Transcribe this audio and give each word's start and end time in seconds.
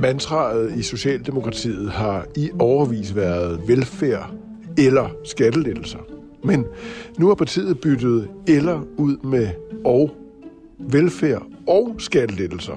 Mantraet 0.00 0.76
i 0.76 0.82
Socialdemokratiet 0.82 1.90
har 1.90 2.26
i 2.36 2.50
overvis 2.58 3.16
været 3.16 3.60
velfærd 3.68 4.30
eller 4.78 5.08
skattelettelser. 5.24 5.98
Men 6.44 6.64
nu 7.18 7.26
har 7.28 7.34
partiet 7.34 7.80
byttet 7.80 8.28
eller 8.48 8.80
ud 8.96 9.16
med 9.16 9.48
og 9.84 10.10
velfærd 10.78 11.42
og 11.66 11.94
skattelettelser. 11.98 12.76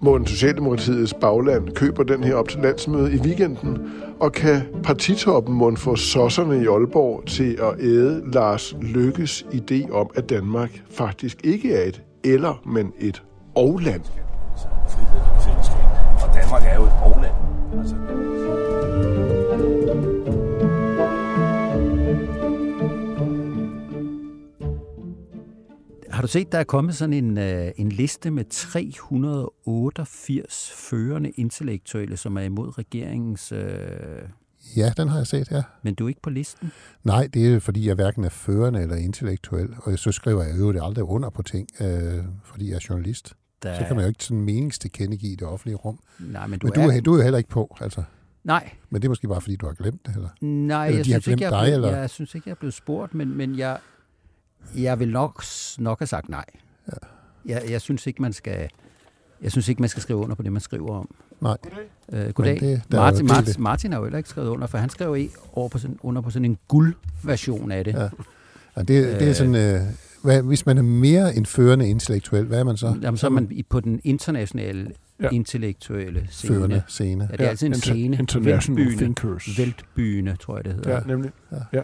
Morten 0.00 0.26
Socialdemokratiets 0.26 1.14
bagland 1.14 1.70
køber 1.70 2.02
den 2.02 2.24
her 2.24 2.34
op 2.34 2.48
til 2.48 2.60
landsmødet 2.60 3.12
i 3.12 3.16
weekenden, 3.16 3.78
og 4.20 4.32
kan 4.32 4.60
partitoppen 4.82 5.54
må 5.54 5.76
få 5.76 5.96
sosserne 5.96 6.62
i 6.62 6.66
Aalborg 6.66 7.26
til 7.26 7.58
at 7.62 7.84
æde 7.84 8.22
Lars 8.32 8.76
Lykkes 8.82 9.46
idé 9.52 9.90
om, 9.90 10.10
at 10.14 10.28
Danmark 10.28 10.82
faktisk 10.90 11.40
ikke 11.44 11.74
er 11.74 11.88
et 11.88 12.02
eller, 12.24 12.62
men 12.66 12.92
et 13.00 13.22
og-land. 13.54 14.25
Har 26.16 26.22
du 26.22 26.28
set, 26.28 26.52
der 26.52 26.58
er 26.58 26.64
kommet 26.64 26.96
sådan 26.96 27.12
en, 27.12 27.38
øh, 27.38 27.70
en 27.76 27.88
liste 27.88 28.30
med 28.30 28.44
388 28.44 30.72
førende 30.76 31.30
intellektuelle, 31.30 32.16
som 32.16 32.36
er 32.36 32.40
imod 32.40 32.78
regeringens... 32.78 33.52
Øh, 33.52 33.68
Ja, 34.76 34.92
den 34.96 35.08
har 35.08 35.16
jeg 35.16 35.26
set, 35.26 35.50
ja. 35.50 35.62
men 35.82 35.94
du 35.94 36.04
er 36.04 36.08
ikke 36.08 36.22
på 36.22 36.30
listen? 36.30 36.72
Nej, 37.04 37.28
det 37.34 37.54
er 37.54 37.58
fordi, 37.60 37.86
jeg 37.88 37.94
hverken 37.94 38.24
er 38.24 38.28
førende 38.28 38.82
eller 38.82 38.96
intellektuel, 38.96 39.68
og 39.82 39.98
så 39.98 40.12
skriver 40.12 40.42
jeg 40.42 40.58
jo 40.58 40.72
det 40.72 40.80
aldrig 40.84 41.04
under 41.04 41.30
på 41.30 41.42
ting, 41.42 41.68
øh, 41.80 42.24
fordi 42.44 42.68
jeg 42.68 42.74
er 42.76 42.86
journalist. 42.90 43.34
Der, 43.62 43.78
Så 43.78 43.84
kan 43.86 43.96
man 43.96 44.04
jo 44.04 44.08
ikke 44.08 44.24
sådan 44.24 44.44
meningstilkendegive 44.44 45.32
i 45.32 45.36
det 45.36 45.48
offentlige 45.48 45.76
rum. 45.76 45.98
Nej, 46.18 46.46
men 46.46 46.58
du, 46.58 46.66
Men 46.66 46.74
du 46.74 46.80
er... 46.80 46.92
er, 46.92 47.00
du 47.00 47.12
er 47.12 47.16
jo 47.16 47.22
heller 47.22 47.38
ikke 47.38 47.50
på, 47.50 47.76
altså. 47.80 48.02
Nej, 48.44 48.70
Men 48.90 49.02
det 49.02 49.06
er 49.06 49.10
måske 49.10 49.28
bare, 49.28 49.40
fordi 49.40 49.56
du 49.56 49.66
har 49.66 49.72
glemt 49.74 50.06
det, 50.06 50.14
eller? 50.14 50.28
nej 50.40 50.86
Eller 50.86 50.98
jeg, 50.98 51.04
de 51.04 51.10
synes 51.10 51.26
ikke, 51.26 51.44
jeg, 51.44 51.46
er 51.46 51.50
dig, 51.50 51.60
blevet, 51.66 51.74
eller? 51.86 51.98
jeg 51.98 52.10
synes 52.10 52.34
ikke, 52.34 52.48
jeg 52.48 52.52
er 52.52 52.58
blevet 52.58 52.74
spurgt, 52.74 53.14
men, 53.14 53.36
men 53.36 53.58
jeg, 53.58 53.78
jeg 54.76 54.98
vil 54.98 55.08
nok, 55.12 55.42
nok 55.78 55.98
have 55.98 56.06
sagt 56.06 56.28
nej. 56.28 56.44
Ja. 56.88 56.92
Jeg, 57.54 57.62
jeg 57.70 57.80
synes 57.80 58.06
ikke, 58.06 58.22
man 58.22 58.32
skal... 58.32 58.68
Jeg 59.42 59.50
synes 59.52 59.68
ikke, 59.68 59.82
man 59.82 59.88
skal 59.88 60.02
skrive 60.02 60.18
under 60.18 60.34
på 60.36 60.42
det, 60.42 60.52
man 60.52 60.60
skriver 60.62 60.90
om. 60.98 61.14
Nej. 61.40 61.56
Øh, 62.12 62.30
goddag. 62.32 62.58
Men 62.62 62.70
det- 62.70 62.82
der 62.92 62.98
er 63.00 63.02
jo 63.06 63.10
Martin. 63.10 63.26
Martin, 63.26 63.62
Martin 63.62 63.92
har 63.92 63.98
jo 63.98 64.04
heller 64.04 64.18
ikke 64.18 64.28
skrevet 64.30 64.48
under, 64.48 64.66
for 64.66 64.78
han 64.78 64.90
skrev 64.90 65.16
i 65.16 65.30
over 65.52 65.68
på 65.68 65.78
sådan, 65.78 65.98
under 66.02 66.22
på 66.22 66.30
sådan 66.30 66.44
en 66.44 66.58
guldversion 66.68 67.70
af 67.72 67.84
det. 67.84 67.94
Ja. 67.94 68.08
Ja, 68.76 68.80
det, 68.80 69.20
det 69.20 69.28
er 69.28 69.32
sådan, 69.32 69.54
øh, 69.54 69.80
hvad, 70.22 70.42
hvis 70.42 70.66
man 70.66 70.78
er 70.78 70.82
mere 70.82 71.36
end 71.36 71.46
førende 71.46 71.88
intellektuel, 71.88 72.44
hvad 72.44 72.58
er 72.60 72.64
man 72.64 72.76
så? 72.76 72.96
Jamen, 73.02 73.18
så 73.18 73.26
er 73.26 73.30
man 73.30 73.64
på 73.68 73.80
den 73.80 74.00
internationale 74.04 74.90
Ja. 75.20 75.24
ja. 75.24 75.30
intellektuelle 75.30 76.26
scene. 76.30 76.54
Førende 76.56 76.82
scene. 76.88 77.28
Ja, 77.30 77.36
det 77.36 77.44
er 77.46 77.50
altid 77.50 77.66
en 77.66 77.72
inter- 77.72 77.80
scene. 77.80 78.16
International 78.18 78.78
Væltbyne. 78.86 78.98
Thinkers. 79.14 79.58
Væltbyne, 79.58 80.36
tror 80.40 80.56
jeg, 80.56 80.64
det 80.64 80.74
hedder. 80.74 80.90
Ja, 80.94 81.00
nemlig. 81.06 81.30
Ja. 81.52 81.56
Ja. 81.72 81.80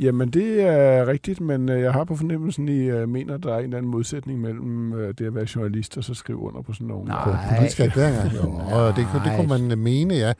Jamen, 0.00 0.28
det 0.30 0.62
er 0.62 1.06
rigtigt, 1.06 1.40
men 1.40 1.68
øh, 1.68 1.80
jeg 1.80 1.92
har 1.92 2.04
på 2.04 2.16
fornemmelsen, 2.16 2.68
I 2.68 2.78
øh, 2.78 3.08
mener, 3.08 3.34
at 3.34 3.42
der 3.42 3.54
er 3.54 3.58
en 3.58 3.64
eller 3.64 3.76
anden 3.76 3.90
modsætning 3.90 4.40
mellem 4.40 4.92
øh, 4.92 5.14
det 5.18 5.26
at 5.26 5.34
være 5.34 5.46
journalist 5.56 5.96
og 5.98 6.04
så 6.04 6.14
skrive 6.14 6.38
under 6.38 6.62
på 6.62 6.72
sådan 6.72 6.86
nogle. 6.86 7.08
Nej. 7.08 7.36
Politiske 7.56 7.82
erklæringer. 7.84 8.22
Jo, 8.36 8.50
og 8.76 8.96
det, 8.96 9.06
kunne- 9.12 9.22
det 9.24 9.32
kunne 9.36 9.68
man 9.68 9.78
mene, 9.78 10.14
ja. 10.14 10.32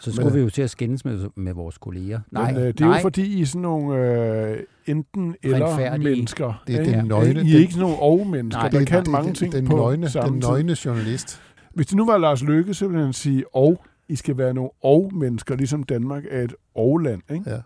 Så 0.00 0.12
skulle 0.12 0.28
Men- 0.28 0.34
vi 0.36 0.40
jo 0.42 0.50
til 0.50 0.62
at 0.62 0.70
skændes 0.70 1.04
med, 1.04 1.28
med 1.36 1.52
vores 1.54 1.78
kolleger. 1.78 2.20
Nej, 2.30 2.52
men, 2.52 2.60
øh, 2.62 2.66
det 2.68 2.80
er 2.80 2.84
nej. 2.86 2.96
jo 2.96 3.02
fordi, 3.02 3.22
I 3.38 3.42
er 3.42 3.46
sådan 3.46 3.62
nogle 3.62 3.96
øh, 3.96 4.58
enten 4.86 5.34
eller 5.42 5.98
mennesker. 5.98 6.62
Det 6.66 6.74
er 6.76 6.80
ikke? 6.80 6.92
den 6.92 7.06
nøgne- 7.06 7.42
I 7.44 7.54
er 7.54 7.58
ikke 7.58 7.72
sådan 7.72 7.82
nogle 7.88 8.02
og-mennesker, 8.02 8.60
Nej, 8.62 8.68
der 8.68 8.78
det- 8.78 8.88
kan 8.88 9.02
det, 9.04 9.10
mange 9.12 9.26
den, 9.26 9.34
ting 9.34 9.52
den 9.52 9.66
på 9.66 9.76
nøgne, 9.76 10.08
samme 10.08 10.30
Den 10.32 10.38
nøgne 10.48 10.76
journalist. 10.84 11.40
Hvis 11.74 11.86
det 11.86 11.96
nu 11.96 12.06
var 12.06 12.18
Lars 12.18 12.42
Løkke, 12.42 12.74
så 12.74 12.86
ville 12.88 13.04
han 13.04 13.12
sige, 13.12 13.44
og 13.56 13.84
I 14.08 14.16
skal 14.16 14.38
være 14.38 14.54
nogle 14.54 14.70
og-mennesker, 14.84 15.56
ligesom 15.56 15.82
Danmark 15.82 16.22
er 16.30 16.42
et 16.42 16.54
og-land. 16.76 17.20
Ikke? 17.32 17.50
Ja. 17.50 17.56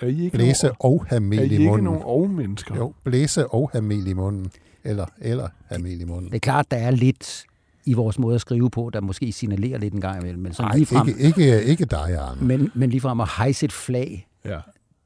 Er 0.00 0.06
I 0.06 0.24
ikke 0.24 0.30
Blæse 0.36 0.66
nogle, 0.66 0.76
og 0.80 1.04
have 1.08 1.16
er 1.16 1.20
mel 1.20 1.38
I 1.38 1.42
i 1.42 1.58
ikke 1.58 1.64
munden. 1.66 1.84
nogle 1.84 2.04
og-mennesker? 2.04 2.76
Jo, 2.76 2.94
blæse 3.04 3.46
og 3.46 3.70
have 3.72 3.82
mel 3.82 4.06
i 4.06 4.12
munden. 4.12 4.50
Eller, 4.84 5.06
eller 5.20 5.48
have 5.66 5.82
mel 5.82 6.00
i 6.00 6.04
munden. 6.04 6.26
Det 6.30 6.34
er 6.34 6.40
klart, 6.40 6.70
der 6.70 6.76
er 6.76 6.90
lidt 6.90 7.44
i 7.86 7.92
vores 7.92 8.18
måde 8.18 8.34
at 8.34 8.40
skrive 8.40 8.70
på, 8.70 8.90
der 8.92 9.00
måske 9.00 9.32
signalerer 9.32 9.78
lidt 9.78 9.94
en 9.94 10.00
gang 10.00 10.20
imellem. 10.22 10.42
Men, 10.42 10.52
sådan 10.52 10.68
Nej, 10.70 10.76
lige 10.76 10.86
frem, 10.86 11.08
ikke, 11.08 11.20
ikke, 11.26 11.62
ikke 11.64 11.84
dig, 11.84 12.16
Arne. 12.18 12.42
men, 12.46 12.70
men 12.74 12.90
lige 12.90 13.00
frem 13.00 13.20
at 13.20 13.28
hejse 13.36 13.64
et 13.64 13.72
flag, 13.72 14.28
Ja. 14.44 14.58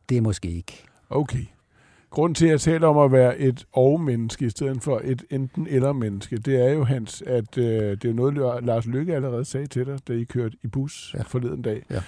det 0.08 0.16
er 0.16 0.20
måske 0.20 0.48
ikke. 0.48 0.82
Okay. 1.10 1.44
Grunden 2.10 2.34
til, 2.34 2.44
at 2.46 2.50
jeg 2.50 2.60
taler 2.60 2.86
om 2.88 2.98
at 2.98 3.12
være 3.12 3.38
et 3.38 3.64
og-menneske 3.72 4.46
i 4.46 4.50
stedet 4.50 4.82
for 4.82 5.00
et 5.04 5.22
enten-eller-menneske, 5.30 6.36
det 6.38 6.66
er 6.68 6.72
jo, 6.72 6.84
Hans, 6.84 7.22
at 7.26 7.58
øh, 7.58 7.64
det 7.64 8.04
er 8.04 8.08
jo 8.08 8.14
noget, 8.14 8.64
Lars 8.64 8.86
Lykke 8.86 9.14
allerede 9.14 9.44
sagde 9.44 9.66
til 9.66 9.86
dig, 9.86 9.98
da 10.08 10.12
I 10.12 10.24
kørte 10.24 10.56
i 10.64 10.66
bus 10.66 11.14
ja. 11.18 11.22
forleden 11.22 11.62
dag. 11.62 11.82
Ja. 11.90 12.00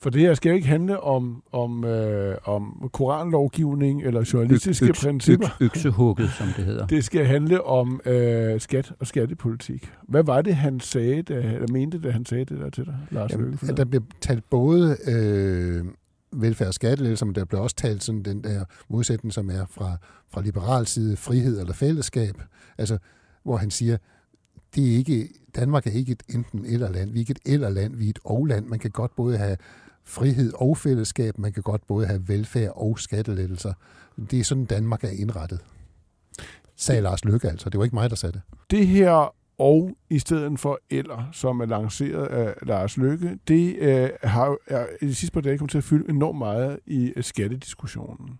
For 0.00 0.10
det 0.10 0.20
her 0.20 0.34
skal 0.34 0.50
jo 0.50 0.54
ikke 0.56 0.68
handle 0.68 1.00
om, 1.00 1.42
om, 1.52 1.84
øh, 1.84 2.36
om 2.44 2.90
koranlovgivning 2.92 4.02
eller 4.02 4.30
journalistiske 4.32 4.86
Øks- 4.86 5.04
principper. 5.04 5.46
øks- 5.48 5.64
Øksehugget, 5.64 6.30
som 6.30 6.46
det 6.56 6.64
hedder. 6.64 6.86
Det 6.86 7.04
skal 7.04 7.26
handle 7.26 7.64
om 7.64 8.00
øh, 8.04 8.60
skat 8.60 8.92
og 9.00 9.06
skattepolitik. 9.06 9.90
Hvad 10.08 10.22
var 10.24 10.42
det, 10.42 10.56
han 10.56 10.80
sagde, 10.80 11.22
da, 11.22 11.34
eller 11.34 11.72
mente, 11.72 12.00
da 12.00 12.10
han 12.10 12.24
sagde 12.26 12.44
det 12.44 12.58
der 12.58 12.70
til 12.70 12.84
dig, 12.84 12.96
Lars 13.10 13.30
Jamen, 13.32 13.46
Løkke? 13.50 13.66
at 13.68 13.76
der 13.76 13.84
bliver 13.84 14.02
talt 14.20 14.50
både 14.50 14.96
øh, 15.08 15.84
velfærd 16.32 16.68
og 16.68 16.74
skattelettelser, 16.74 17.26
men 17.26 17.34
der 17.34 17.44
bliver 17.44 17.60
også 17.60 17.76
talt 17.76 18.04
sådan 18.04 18.22
den 18.22 18.44
der 18.44 18.64
modsætning, 18.88 19.32
som 19.32 19.50
er 19.50 19.66
fra, 19.70 19.96
fra 20.32 20.42
liberal 20.42 20.86
side, 20.86 21.16
frihed 21.16 21.60
eller 21.60 21.72
fællesskab. 21.72 22.34
Altså, 22.78 22.98
hvor 23.44 23.56
han 23.56 23.70
siger, 23.70 23.96
det 24.74 24.92
er 24.92 24.96
ikke, 24.96 25.28
Danmark 25.56 25.86
er 25.86 25.90
ikke 25.90 26.12
et 26.12 26.22
enten 26.34 26.64
eller 26.66 26.90
land. 26.92 27.10
Vi 27.10 27.18
er 27.18 27.20
ikke 27.20 27.30
et 27.46 27.52
eller 27.52 27.70
land, 27.70 27.96
vi 27.96 28.06
er 28.06 28.10
et 28.10 28.18
og 28.24 28.46
land. 28.46 28.66
Man 28.66 28.78
kan 28.78 28.90
godt 28.90 29.16
både 29.16 29.38
have 29.38 29.56
frihed 30.08 30.52
og 30.54 30.76
fællesskab, 30.76 31.38
man 31.38 31.52
kan 31.52 31.62
godt 31.62 31.86
både 31.86 32.06
have 32.06 32.28
velfærd 32.28 32.72
og 32.76 32.98
skattelettelser. 32.98 33.72
Det 34.30 34.40
er 34.40 34.44
sådan, 34.44 34.64
Danmark 34.64 35.04
er 35.04 35.08
indrettet. 35.08 35.60
Sagde 36.76 37.00
Lars 37.00 37.24
Løkke 37.24 37.48
altså. 37.48 37.70
Det 37.70 37.78
var 37.78 37.84
ikke 37.84 37.96
mig, 37.96 38.10
der 38.10 38.16
sagde 38.16 38.32
det. 38.32 38.42
det 38.70 38.86
her 38.86 39.34
og 39.58 39.96
i 40.10 40.18
stedet 40.18 40.60
for 40.60 40.80
eller, 40.90 41.28
som 41.32 41.60
er 41.60 41.66
lanceret 41.66 42.26
af 42.26 42.54
Lars 42.62 42.96
Løkke, 42.96 43.38
det 43.48 43.76
øh, 43.76 44.10
har 44.22 44.56
er 44.66 44.86
i 45.02 45.06
de 45.06 45.14
sidste 45.14 45.34
par 45.34 45.40
dage 45.40 45.58
kommet 45.58 45.70
til 45.70 45.78
at 45.78 45.84
fylde 45.84 46.10
enormt 46.10 46.38
meget 46.38 46.78
i 46.86 47.12
øh, 47.16 47.24
skattediskussionen. 47.24 48.38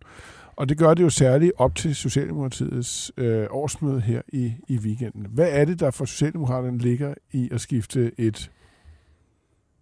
Og 0.57 0.69
det 0.69 0.79
gør 0.79 0.95
det 0.95 1.03
jo 1.03 1.11
særligt 1.11 1.53
op 1.57 1.75
til 1.75 1.97
Socialdemokratiets 1.97 3.13
øh, 3.17 3.47
årsmøde 3.51 4.01
her 4.01 4.23
i, 4.29 4.53
i 4.69 4.79
weekenden. 4.79 5.27
Hvad 5.31 5.49
er 5.51 5.65
det, 5.65 5.81
der 5.81 5.91
for 5.91 6.05
Socialdemokraterne 6.05 6.79
ligger 6.79 7.15
i 7.33 7.49
at 7.53 7.61
skifte 7.61 8.21
et 8.21 8.51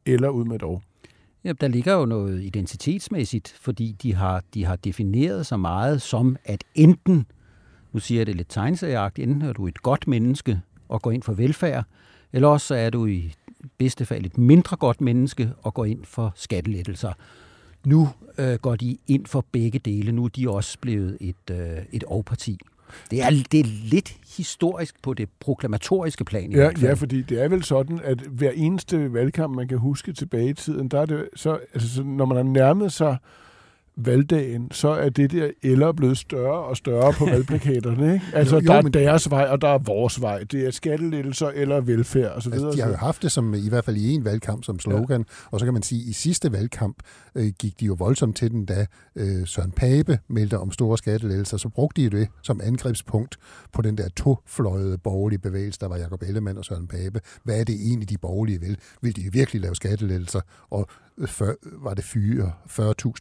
eller 0.06 0.28
ud 0.28 0.44
med 0.44 0.54
et 0.56 0.62
og? 0.62 0.82
Ja, 1.46 1.52
der 1.52 1.68
ligger 1.68 1.94
jo 1.94 2.04
noget 2.04 2.42
identitetsmæssigt, 2.42 3.54
fordi 3.60 3.96
de 4.02 4.14
har, 4.14 4.42
de 4.54 4.64
har 4.64 4.76
defineret 4.76 5.46
så 5.46 5.56
meget 5.56 6.02
som, 6.02 6.36
at 6.44 6.64
enten, 6.74 7.26
nu 7.92 8.00
siger 8.00 8.18
jeg 8.18 8.26
det 8.26 8.36
lidt 8.36 8.48
tegneserieagtigt, 8.48 9.28
enten 9.28 9.48
er 9.48 9.52
du 9.52 9.66
et 9.66 9.82
godt 9.82 10.08
menneske 10.08 10.60
og 10.88 11.02
går 11.02 11.10
ind 11.10 11.22
for 11.22 11.32
velfærd, 11.32 11.84
eller 12.32 12.48
også 12.48 12.74
er 12.74 12.90
du 12.90 13.06
i 13.06 13.32
bedste 13.78 14.04
fald 14.04 14.24
et 14.26 14.38
mindre 14.38 14.76
godt 14.76 15.00
menneske 15.00 15.50
og 15.62 15.74
går 15.74 15.84
ind 15.84 16.04
for 16.04 16.32
skattelettelser. 16.36 17.12
Nu 17.84 18.08
øh, 18.38 18.54
går 18.54 18.76
de 18.76 18.98
ind 19.06 19.26
for 19.26 19.44
begge 19.52 19.78
dele. 19.78 20.12
Nu 20.12 20.24
er 20.24 20.28
de 20.28 20.50
også 20.50 20.78
blevet 20.80 21.18
et, 21.20 21.50
øh, 21.50 21.78
et 21.92 22.04
og-parti. 22.04 22.58
Det 23.10 23.22
er, 23.22 23.30
det 23.52 23.60
er 23.60 23.64
lidt 23.90 24.16
historisk 24.36 25.02
på 25.02 25.14
det 25.14 25.28
proklamatoriske 25.40 26.24
plan. 26.24 26.52
i 26.52 26.56
Ja, 26.56 26.70
ja, 26.82 26.92
fordi 26.92 27.22
det 27.22 27.42
er 27.42 27.48
vel 27.48 27.64
sådan, 27.64 28.00
at 28.04 28.20
hver 28.20 28.50
eneste 28.54 29.12
valgkamp, 29.12 29.56
man 29.56 29.68
kan 29.68 29.78
huske 29.78 30.12
tilbage 30.12 30.48
i 30.48 30.54
tiden, 30.54 30.88
der 30.88 31.00
er 31.00 31.06
det 31.06 31.28
så, 31.34 31.58
altså, 31.74 31.94
så 31.94 32.02
når 32.02 32.24
man 32.24 32.36
har 32.36 32.44
nærmet 32.44 32.92
sig 32.92 33.16
valgdagen, 33.96 34.70
så 34.70 34.88
er 34.88 35.08
det 35.08 35.32
der 35.32 35.50
eller 35.62 35.92
blevet 35.92 36.18
større 36.18 36.64
og 36.64 36.76
større 36.76 37.12
på 37.12 37.24
valgplakaterne. 37.34 38.12
Ikke? 38.14 38.26
Altså, 38.34 38.56
Jo, 38.56 38.60
jo, 38.60 38.66
der 38.66 38.74
er 38.74 38.82
men- 38.82 38.92
deres 38.94 39.30
vej, 39.30 39.44
og 39.44 39.60
der 39.60 39.68
er 39.68 39.78
vores 39.78 40.20
vej. 40.20 40.44
Det 40.44 40.66
er 40.66 40.70
skattelettelser 40.70 41.48
eller 41.48 41.80
velfærd 41.80 42.32
osv. 42.36 42.52
Altså, 42.52 42.70
de 42.70 42.80
har 42.80 42.88
jo 42.88 42.96
haft 42.96 43.22
det 43.22 43.32
som 43.32 43.54
i 43.54 43.68
hvert 43.68 43.84
fald 43.84 43.96
i 43.96 44.10
en 44.12 44.24
valgkamp 44.24 44.64
som 44.64 44.78
slogan, 44.80 45.20
ja. 45.20 45.48
og 45.50 45.60
så 45.60 45.66
kan 45.66 45.72
man 45.72 45.82
sige, 45.82 46.02
at 46.02 46.06
i 46.08 46.12
sidste 46.12 46.52
valgkamp 46.52 46.96
øh, 47.34 47.52
gik 47.58 47.80
de 47.80 47.84
jo 47.86 47.96
voldsomt 47.98 48.36
til 48.36 48.50
den, 48.50 48.64
da 48.64 48.86
øh, 49.16 49.46
Søren 49.46 49.70
Pape 49.70 50.18
meldte 50.28 50.58
om 50.58 50.72
store 50.72 50.98
skattelettelser, 50.98 51.56
så 51.56 51.68
brugte 51.68 52.02
de 52.02 52.10
det 52.10 52.28
som 52.42 52.60
angrebspunkt 52.64 53.36
på 53.72 53.82
den 53.82 53.98
der 53.98 54.08
tofløjede 54.08 54.98
borgerlige 54.98 55.38
bevægelse, 55.38 55.80
der 55.80 55.88
var 55.88 55.96
Jacob 55.96 56.22
Ellemann 56.22 56.58
og 56.58 56.64
Søren 56.64 56.86
Pape. 56.86 57.20
Hvad 57.44 57.60
er 57.60 57.64
det 57.64 57.74
egentlig, 57.74 58.10
de 58.10 58.18
borgerlige 58.18 58.60
vil? 58.60 58.78
Vil 59.02 59.16
de 59.16 59.32
virkelig 59.32 59.62
lave 59.62 59.74
skattelettelser? 59.74 60.40
Og 60.70 60.86
øh, 61.18 61.28
før, 61.28 61.52
var 61.82 61.94
det 61.94 62.04
40 62.04 62.52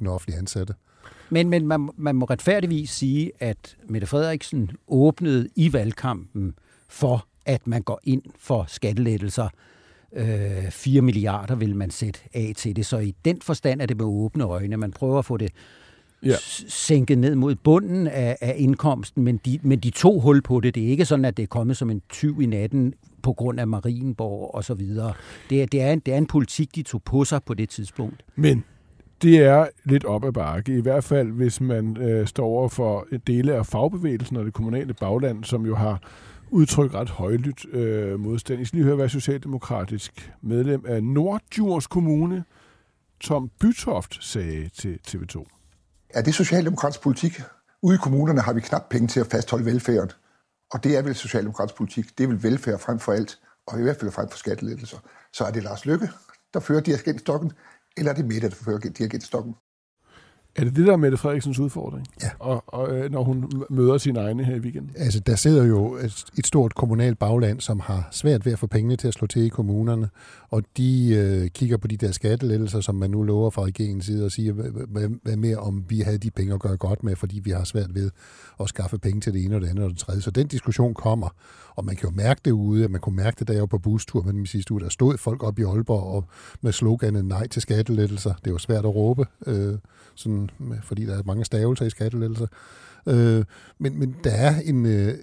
40.000 0.02 0.08
offentlige 0.08 0.40
ansatte? 0.40 0.65
Men, 1.30 1.50
men 1.50 1.68
man, 1.68 1.90
man 1.98 2.16
må 2.16 2.26
retfærdigvis 2.26 2.90
sige, 2.90 3.32
at 3.40 3.78
Mette 3.90 4.08
Frederiksen 4.08 4.72
åbnede 4.88 5.50
i 5.56 5.74
valgkampen 5.74 6.56
for, 6.90 7.28
at 7.46 7.68
man 7.68 7.82
går 7.82 8.00
ind 8.04 8.22
for 8.40 8.66
skattelettelser. 8.68 9.48
Øh, 10.14 10.72
4 10.72 11.02
milliarder 11.02 11.56
vil 11.56 11.76
man 11.76 11.92
sætte 11.92 12.20
af 12.34 12.54
til 12.58 12.76
det, 12.76 12.86
så 12.86 12.98
i 12.98 13.16
den 13.26 13.42
forstand 13.42 13.82
er 13.82 13.86
det 13.86 13.98
med 13.98 14.06
åbne 14.06 14.44
øjne. 14.44 14.78
Man 14.78 14.92
prøver 14.92 15.20
at 15.20 15.26
få 15.26 15.38
det 15.38 15.52
Ja. 16.24 16.36
sænket 16.68 17.18
ned 17.18 17.36
mod 17.36 17.56
bunden 17.56 18.08
af, 18.08 18.38
af 18.42 18.56
indkomsten, 18.58 19.24
men 19.24 19.38
de, 19.46 19.60
men 19.64 19.80
de 19.80 19.90
tog 19.90 20.22
hul 20.22 20.42
på 20.42 20.60
det. 20.60 20.76
Det 20.76 20.84
er 20.84 20.88
ikke 20.88 21.06
sådan, 21.06 21.26
at 21.26 21.38
det 21.38 21.44
er 21.44 21.48
kommet 21.48 21.78
som 21.78 21.90
en 21.90 22.02
tyv 22.10 22.42
i 22.42 22.46
natten 22.46 22.94
på 23.24 23.34
grund 23.34 23.60
af 23.60 23.68
Marienborg 23.68 24.56
og 24.56 24.64
så 24.64 24.74
videre. 24.74 25.14
Det 25.50 25.62
er, 25.62 25.66
det, 25.66 25.82
er 25.82 25.92
en, 25.92 26.00
det 26.00 26.14
er 26.14 26.18
en 26.18 26.26
politik, 26.28 26.76
de 26.76 26.84
tog 26.84 27.04
på 27.04 27.24
sig 27.26 27.44
på 27.44 27.54
det 27.54 27.70
tidspunkt. 27.70 28.24
Men 28.36 28.64
det 29.22 29.38
er 29.38 29.68
lidt 29.84 30.06
op 30.06 30.26
ad 30.26 30.32
bakke, 30.32 30.78
i 30.78 30.82
hvert 30.82 31.04
fald 31.04 31.32
hvis 31.32 31.62
man 31.62 31.98
øh, 31.98 32.28
står 32.28 32.46
over 32.46 32.70
for 32.70 33.08
dele 33.28 33.54
af 33.54 33.66
fagbevægelsen 33.66 34.38
og 34.38 34.46
det 34.46 34.54
kommunale 34.54 34.94
bagland, 34.94 35.44
som 35.44 35.66
jo 35.66 35.76
har 35.76 36.02
udtrykt 36.52 36.94
ret 36.94 37.10
højlydt 37.10 37.66
øh, 37.74 38.20
modstand. 38.20 38.62
I 38.62 38.66
skal 38.66 38.78
lige 38.78 38.86
høre, 38.86 38.96
hvad 38.96 39.10
socialdemokratisk 39.10 40.32
medlem 40.42 40.84
af 40.88 41.04
Nordjurs 41.04 41.88
Kommune, 41.88 42.44
Tom 43.20 43.52
Bytoft, 43.60 44.24
sagde 44.24 44.70
til 44.70 45.00
TV2. 45.08 45.46
Er 46.10 46.22
det 46.22 46.36
socialdemokratisk 46.36 47.02
politik? 47.02 47.42
Ude 47.82 47.96
i 47.96 47.98
kommunerne 47.98 48.42
har 48.42 48.54
vi 48.54 48.62
knap 48.62 48.90
penge 48.90 49.08
til 49.08 49.20
at 49.20 49.28
fastholde 49.28 49.66
velfærden. 49.66 50.12
Og 50.74 50.84
det 50.84 50.98
er 50.98 51.02
vel 51.02 51.16
socialdemokratisk 51.16 51.76
politik. 51.76 52.18
Det 52.18 52.24
er 52.24 52.28
vel 52.28 52.44
velfærd 52.44 52.80
frem 52.80 53.00
for 53.00 53.12
alt, 53.12 53.40
og 53.68 53.80
i 53.80 53.84
hvert 53.84 53.98
fald 54.00 54.12
frem 54.12 54.30
for 54.30 54.38
skattelettelser. 54.38 54.98
Så 55.34 55.44
er 55.44 55.52
det 55.52 55.64
Lars 55.64 55.86
Lykke, 55.86 56.10
der 56.54 56.60
fører 56.60 56.82
dirigentstokken, 56.82 57.52
eller 57.98 58.12
er 58.12 58.16
det 58.16 58.26
Mette, 58.26 58.50
der 58.50 58.56
fører 58.56 58.80
dirigentstokken? 58.80 59.54
Er 60.56 60.64
det 60.64 60.76
det, 60.76 60.88
der 60.88 60.94
er 60.94 60.98
Mette 60.98 61.18
Frederiksens 61.18 61.60
udfordring? 61.60 62.08
Ja. 62.24 62.30
Og, 62.40 62.64
og 62.68 62.98
øh, 62.98 63.12
når 63.12 63.24
hun 63.24 63.52
møder 63.70 63.98
sine 63.98 64.20
egne 64.20 64.44
her 64.44 64.56
i 64.56 64.60
weekenden? 64.60 64.92
Altså, 64.98 65.20
der 65.20 65.36
sidder 65.36 65.66
jo 65.66 65.96
et, 65.96 66.26
et 66.38 66.48
stort 66.48 66.76
kommunalt 66.76 67.20
bagland, 67.20 67.60
som 67.60 67.80
har 67.80 68.08
svært 68.12 68.46
ved 68.46 68.54
at 68.54 68.60
få 68.60 68.68
pengene 68.68 68.96
til 68.96 69.08
at 69.08 69.14
slå 69.14 69.28
til 69.28 69.42
i 69.42 69.48
kommunerne, 69.48 70.10
og 70.50 70.64
de 70.78 71.16
øh, 71.16 71.50
kigger 71.50 71.78
på 71.78 71.88
de 71.88 71.98
der 71.98 72.12
skattelettelser, 72.12 72.80
som 72.82 72.96
man 72.96 73.12
nu 73.12 73.24
lover 73.24 73.50
fra 73.50 73.64
regeringens 73.64 74.06
side, 74.06 74.26
og 74.26 74.32
siger, 74.32 74.54
hvad, 74.54 75.10
hvad, 75.24 75.36
mere 75.36 75.58
om 75.58 75.86
vi 75.90 76.00
havde 76.00 76.18
de 76.18 76.32
penge 76.32 76.54
at 76.54 76.60
gøre 76.60 76.78
godt 76.78 77.04
med, 77.04 77.16
fordi 77.16 77.40
vi 77.40 77.52
har 77.52 77.64
svært 77.64 77.96
ved 77.96 78.12
at 78.60 78.70
skaffe 78.70 78.98
penge 78.98 79.22
til 79.22 79.34
det 79.34 79.46
ene 79.46 79.56
og 79.56 79.62
det 79.62 79.68
andet 79.68 79.84
og 79.84 79.90
det 79.90 80.00
tredje. 80.00 80.22
Så 80.22 80.32
den 80.32 80.48
diskussion 80.48 80.94
kommer, 80.94 81.30
og 81.76 81.86
man 81.86 81.96
kan 81.96 82.10
jo 82.10 82.16
mærke 82.16 82.42
det 82.46 82.52
ude, 82.52 82.84
at 82.84 82.92
man 82.92 83.02
kunne 83.02 83.16
mærke 83.16 83.36
det, 83.40 83.48
da 83.48 83.54
jeg 83.54 83.62
var 83.62 83.68
på 83.68 83.78
bustur 83.78 84.24
med 84.24 84.34
dem 84.34 84.46
sidste 84.46 84.72
uge, 84.72 84.82
der 84.82 84.90
stod 84.90 85.18
folk 85.18 85.44
op 85.44 85.60
i 85.60 85.64
Aalborg 85.64 86.04
og 86.04 86.26
med 86.62 86.72
sloganet 86.72 87.26
nej 87.26 87.48
til 87.48 87.62
skattelettelser. 87.62 88.34
Det 88.46 88.52
jo 88.52 88.58
svært 88.58 88.86
at 88.86 88.96
råbe, 88.96 89.26
øh, 89.48 89.78
sådan, 90.16 90.45
med- 90.58 90.78
fordi 90.84 91.06
der 91.06 91.18
er 91.18 91.24
mange 91.26 91.46
stavelser 91.46 91.86
i 91.86 91.90
skattelettelser. 91.90 92.48
Øh, 93.08 93.44
men, 93.80 94.00
men 94.00 94.16
der 94.24 94.32
er 94.32 94.54
en... 94.66 94.86
Øh, 94.86 95.14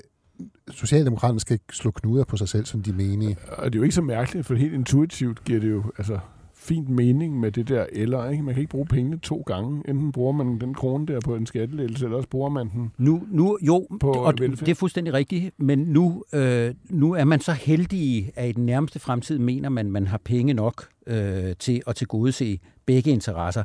Socialdemokraterne 0.70 1.40
skal 1.40 1.54
ikke 1.54 1.64
slå 1.76 1.90
knuder 1.90 2.24
på 2.24 2.36
sig 2.36 2.48
selv, 2.48 2.64
som 2.64 2.82
de 2.82 2.90
er 2.90 2.94
menige. 2.94 3.36
Og 3.48 3.64
det 3.72 3.74
er 3.74 3.78
jo 3.78 3.82
ikke 3.82 3.94
så 3.94 4.02
mærkeligt, 4.02 4.46
for 4.46 4.54
helt 4.54 4.74
intuitivt 4.74 5.44
giver 5.44 5.60
det 5.60 5.70
jo 5.70 5.82
altså, 5.98 6.19
fint 6.54 6.88
mening 6.88 7.40
med 7.40 7.52
det 7.52 7.69
der 7.69 7.86
eller. 7.92 8.30
Ikke? 8.30 8.42
Man 8.42 8.54
kan 8.54 8.60
ikke 8.60 8.70
bruge 8.70 8.86
pengene 8.86 9.19
to 9.19 9.42
gange. 9.46 9.82
Enten 9.88 10.12
bruger 10.12 10.32
man 10.32 10.58
den 10.60 10.74
krone 10.74 11.06
der 11.06 11.20
på 11.20 11.36
en 11.36 11.46
skattelettelse, 11.46 12.04
eller 12.04 12.16
også 12.16 12.28
bruger 12.28 12.48
man 12.50 12.69
den 12.70 12.92
Nu, 12.98 13.22
nu 13.30 13.58
jo, 13.62 13.86
På 14.00 14.10
og 14.12 14.34
velfærd. 14.38 14.66
det 14.66 14.70
er 14.72 14.74
fuldstændig 14.76 15.14
rigtigt, 15.14 15.54
men 15.58 15.78
nu, 15.78 16.24
øh, 16.34 16.74
nu 16.90 17.12
er 17.12 17.24
man 17.24 17.40
så 17.40 17.52
heldig, 17.52 18.32
at 18.36 18.48
i 18.48 18.52
den 18.52 18.66
nærmeste 18.66 18.98
fremtid 18.98 19.38
mener 19.38 19.69
man, 19.69 19.90
man 19.90 20.06
har 20.06 20.20
penge 20.24 20.54
nok 20.54 20.88
øh, 21.06 21.54
til 21.58 21.82
at 21.86 21.96
tilgodese 21.96 22.58
begge 22.86 23.10
interesser. 23.10 23.62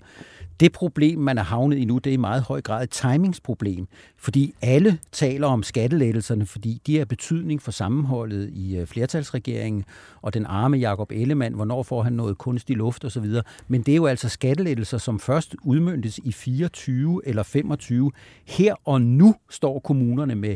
Det 0.60 0.72
problem, 0.72 1.20
man 1.20 1.38
er 1.38 1.44
havnet 1.44 1.78
i 1.78 1.86
nu, 1.86 1.98
det 1.98 2.10
er 2.10 2.14
i 2.14 2.18
meget 2.18 2.42
høj 2.42 2.62
grad 2.62 2.84
et 2.84 2.90
timingsproblem, 2.90 3.88
fordi 4.18 4.54
alle 4.62 5.00
taler 5.12 5.48
om 5.48 5.64
skattelettelserne, 5.64 6.46
fordi 6.46 6.82
de 6.88 6.98
har 6.98 7.06
betydning 7.06 7.62
for 7.62 7.72
sammenholdet 7.72 8.50
i 8.54 8.78
øh, 8.78 8.88
flertalsregeringen, 8.88 9.86
og 10.22 10.34
den 10.34 10.46
arme 10.46 10.78
Jakob 10.78 11.12
Ellemann, 11.12 11.56
hvornår 11.56 11.84
får 11.84 12.04
han 12.04 12.14
noget 12.14 12.38
kunstig 12.38 12.76
luft 12.76 13.06
osv. 13.06 13.26
Men 13.68 13.82
det 13.82 13.92
er 13.92 13.96
jo 13.96 14.06
altså 14.06 14.30
skattelettelser, 14.30 14.98
som 14.98 15.20
først 15.20 15.56
udmyndtes 15.64 16.18
i 16.24 16.32
24 16.32 17.22
eller 17.26 17.44
25. 17.44 18.12
Her 18.46 18.76
og 18.86 19.02
nu 19.02 19.36
står 19.50 19.80
kommunerne 19.80 20.36
med 20.36 20.56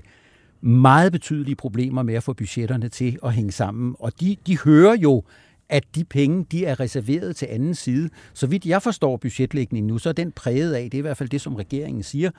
meget 0.61 1.11
betydelige 1.11 1.55
problemer 1.55 2.03
med 2.03 2.13
at 2.13 2.23
få 2.23 2.33
budgetterne 2.33 2.89
til 2.89 3.19
at 3.23 3.33
hænge 3.33 3.51
sammen. 3.51 3.95
Og 3.99 4.19
de, 4.19 4.37
de 4.47 4.57
hører 4.57 4.95
jo, 4.95 5.23
at 5.71 5.95
de 5.95 6.03
penge, 6.03 6.45
de 6.51 6.65
er 6.65 6.79
reserveret 6.79 7.35
til 7.35 7.47
anden 7.51 7.75
side. 7.75 8.09
Så 8.33 8.47
vidt 8.47 8.65
jeg 8.65 8.81
forstår 8.81 9.17
budgetlægningen 9.17 9.87
nu, 9.87 9.97
så 9.97 10.09
er 10.09 10.13
den 10.13 10.31
præget 10.31 10.73
af, 10.73 10.83
det 10.83 10.93
er 10.93 10.97
i 10.97 11.01
hvert 11.01 11.17
fald 11.17 11.29
det, 11.29 11.41
som 11.41 11.55
regeringen 11.55 12.03
siger, 12.03 12.31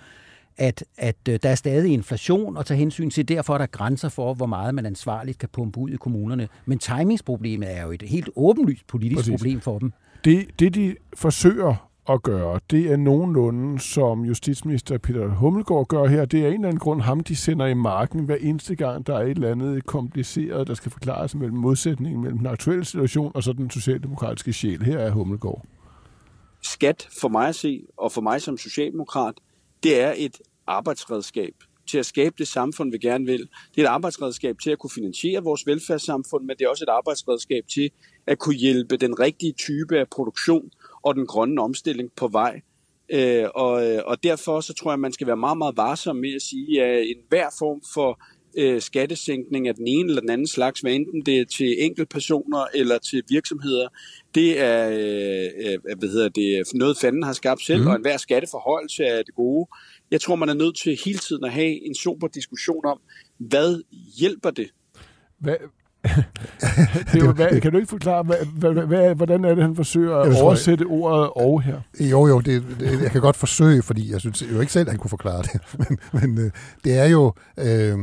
at, 0.57 0.85
at 0.99 1.17
øh, 1.29 1.39
der 1.43 1.49
er 1.49 1.55
stadig 1.55 1.93
inflation 1.93 2.57
at 2.57 2.67
tage 2.67 2.79
hensyn 2.79 3.11
til. 3.11 3.29
Derfor 3.29 3.55
er 3.55 3.59
der 3.59 3.67
grænser 3.67 4.09
for, 4.09 4.35
hvor 4.35 4.47
meget 4.47 4.75
man 4.75 4.87
ansvarligt 4.87 5.39
kan 5.39 5.49
pumpe 5.53 5.81
ud 5.81 5.91
i 5.91 5.97
kommunerne. 5.97 6.49
Men 6.67 6.79
timingsproblemet 6.79 7.77
er 7.77 7.83
jo 7.83 7.91
et 7.91 8.03
helt 8.03 8.31
åbenlyst 8.37 8.87
politisk. 8.87 9.19
Præcis. 9.19 9.33
problem 9.41 9.61
for 9.61 9.79
dem. 9.79 9.93
Det, 10.25 10.47
det, 10.59 10.75
de 10.75 10.97
forsøger 11.17 11.92
at 12.09 12.23
gøre, 12.23 12.61
det 12.71 12.93
er 12.93 12.97
nogenlunde, 12.97 13.81
som 13.81 14.25
justitsminister 14.25 14.99
Peter 14.99 15.29
Hummelgaard 15.29 15.87
gør 15.87 16.07
her. 16.07 16.25
Det 16.25 16.41
er 16.41 16.49
en 16.49 16.55
eller 16.55 16.69
anden 16.69 16.79
grund 16.79 17.01
ham, 17.01 17.21
de 17.21 17.37
sender 17.37 17.67
i 17.67 17.75
marken 17.75 18.25
hver 18.25 18.37
eneste 18.37 18.75
gang, 18.75 19.07
der 19.07 19.15
er 19.15 19.23
et 19.23 19.31
eller 19.31 19.51
andet 19.51 19.87
kompliceret, 19.87 20.67
der 20.67 20.75
skal 20.75 20.93
forklares 20.93 21.35
mellem 21.35 21.57
modsætningen 21.57 22.23
mellem 22.23 22.39
den 22.39 22.47
aktuelle 22.47 22.85
situation 22.85 23.33
og 23.35 23.43
så 23.43 23.53
den 23.53 23.71
socialdemokratiske 23.71 24.53
sjæl. 24.53 24.83
Her 24.83 24.99
er 24.99 25.11
Hummelgaard. 25.11 25.65
skat 26.63 27.09
for 27.21 27.29
mig 27.29 27.49
at 27.49 27.55
se, 27.55 27.83
og 27.97 28.13
for 28.13 28.21
mig 28.21 28.43
som 28.43 28.59
socialdemokrat, 28.59 29.35
det 29.83 30.01
er 30.01 30.15
et 30.17 30.39
arbejdsredskab 30.67 31.55
til 31.87 31.99
at 31.99 32.07
skabe 32.07 32.35
det 32.39 32.49
samfund, 32.49 32.91
vi 32.93 32.99
gerne 32.99 33.27
vil. 33.27 33.49
Det 33.75 33.79
er 33.79 33.83
et 33.83 33.91
arbejdsredskab 33.91 34.57
til 34.63 34.71
at 34.71 34.79
kunne 34.79 34.91
finansiere 34.91 35.43
vores 35.43 35.67
velfærdssamfund, 35.67 36.45
men 36.45 36.57
det 36.59 36.65
er 36.65 36.69
også 36.69 36.85
et 36.85 36.89
arbejdsredskab 36.89 37.65
til 37.75 37.91
at 38.27 38.39
kunne 38.39 38.55
hjælpe 38.55 38.97
den 38.97 39.21
rigtige 39.21 39.53
type 39.53 39.99
af 39.99 40.09
produktion 40.09 40.71
og 41.03 41.15
den 41.15 41.27
grønne 41.27 41.63
omstilling 41.63 42.11
på 42.17 42.29
vej. 42.29 42.61
Øh, 43.09 43.45
og, 43.55 43.91
øh, 43.91 44.03
og 44.07 44.23
derfor 44.23 44.61
så 44.61 44.75
tror 44.75 44.91
jeg, 44.91 44.95
at 44.95 45.01
man 45.01 45.13
skal 45.13 45.27
være 45.27 45.37
meget, 45.37 45.59
meget 45.59 45.77
varsom 45.77 46.17
med 46.17 46.35
at 46.35 46.43
sige, 46.43 46.85
at 46.85 47.07
enhver 47.07 47.47
form 47.59 47.83
for 47.95 48.21
øh, 48.57 48.81
skattesænkning 48.81 49.69
af 49.69 49.75
den 49.75 49.87
ene 49.87 50.09
eller 50.09 50.21
den 50.21 50.31
anden 50.31 50.47
slags, 50.47 50.81
hvad 50.81 50.93
enten 50.93 51.27
det 51.27 51.41
er 51.41 51.45
til 51.45 51.85
enkeltpersoner 51.85 52.67
eller 52.75 52.99
til 52.99 53.23
virksomheder, 53.29 53.89
det 54.35 54.61
er 54.61 54.89
øh, 54.89 55.73
øh, 55.73 55.99
hvad 55.99 56.09
hedder 56.09 56.29
det, 56.29 56.63
noget 56.75 56.97
fanden 56.99 57.23
har 57.23 57.33
skabt 57.33 57.63
selv, 57.63 57.83
mm. 57.83 57.87
og 57.87 57.97
enhver 57.97 58.17
skatteforholdelse 58.17 59.05
er 59.05 59.23
det 59.23 59.35
gode. 59.35 59.69
Jeg 60.11 60.21
tror, 60.21 60.37
man 60.37 60.49
er 60.49 60.55
nødt 60.55 60.77
til 60.77 60.99
hele 61.05 61.19
tiden 61.19 61.45
at 61.45 61.53
have 61.53 61.87
en 61.87 61.95
super 61.95 62.29
diskussion 62.29 62.85
om, 62.85 63.01
hvad 63.39 63.83
hjælper 64.19 64.51
det? 64.51 64.71
Hvad, 65.39 65.57
det 67.13 67.21
jo, 67.21 67.33
hvad, 67.33 67.61
kan 67.61 67.73
du 67.73 67.79
ikke 67.79 67.91
forklare, 67.91 68.23
hvad, 68.23 68.37
hvad, 68.73 68.87
hvad, 68.87 69.15
hvordan 69.15 69.45
er 69.45 69.55
det, 69.55 69.65
han 69.65 69.77
forsøger 69.77 70.17
Jeg 70.17 70.27
at 70.27 70.37
tror, 70.37 70.43
oversætte 70.43 70.85
ordet 70.85 71.31
og 71.37 71.63
her? 71.63 71.81
Jo, 72.01 72.27
jo, 72.27 72.41
det, 72.41 72.65
det, 72.81 73.03
jeg 73.03 73.11
kan 73.11 73.21
godt 73.21 73.37
forsøge, 73.37 73.83
fordi 73.83 74.13
jeg 74.13 74.21
synes 74.21 74.43
jo 74.53 74.61
ikke 74.61 74.73
selv, 74.73 74.89
han 74.89 74.99
kunne 74.99 75.11
forklare 75.11 75.43
det. 75.43 75.61
Men, 75.89 75.99
men 76.13 76.39
øh, 76.39 76.51
det 76.85 76.99
er 76.99 77.05
jo... 77.05 77.33
Øh, 77.57 77.99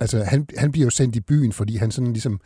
altså, 0.00 0.24
han, 0.24 0.46
han 0.58 0.72
bliver 0.72 0.86
jo 0.86 0.90
sendt 0.90 1.16
i 1.16 1.20
byen, 1.20 1.52
fordi 1.52 1.76
han 1.76 1.90
sådan 1.90 2.12
ligesom 2.12 2.40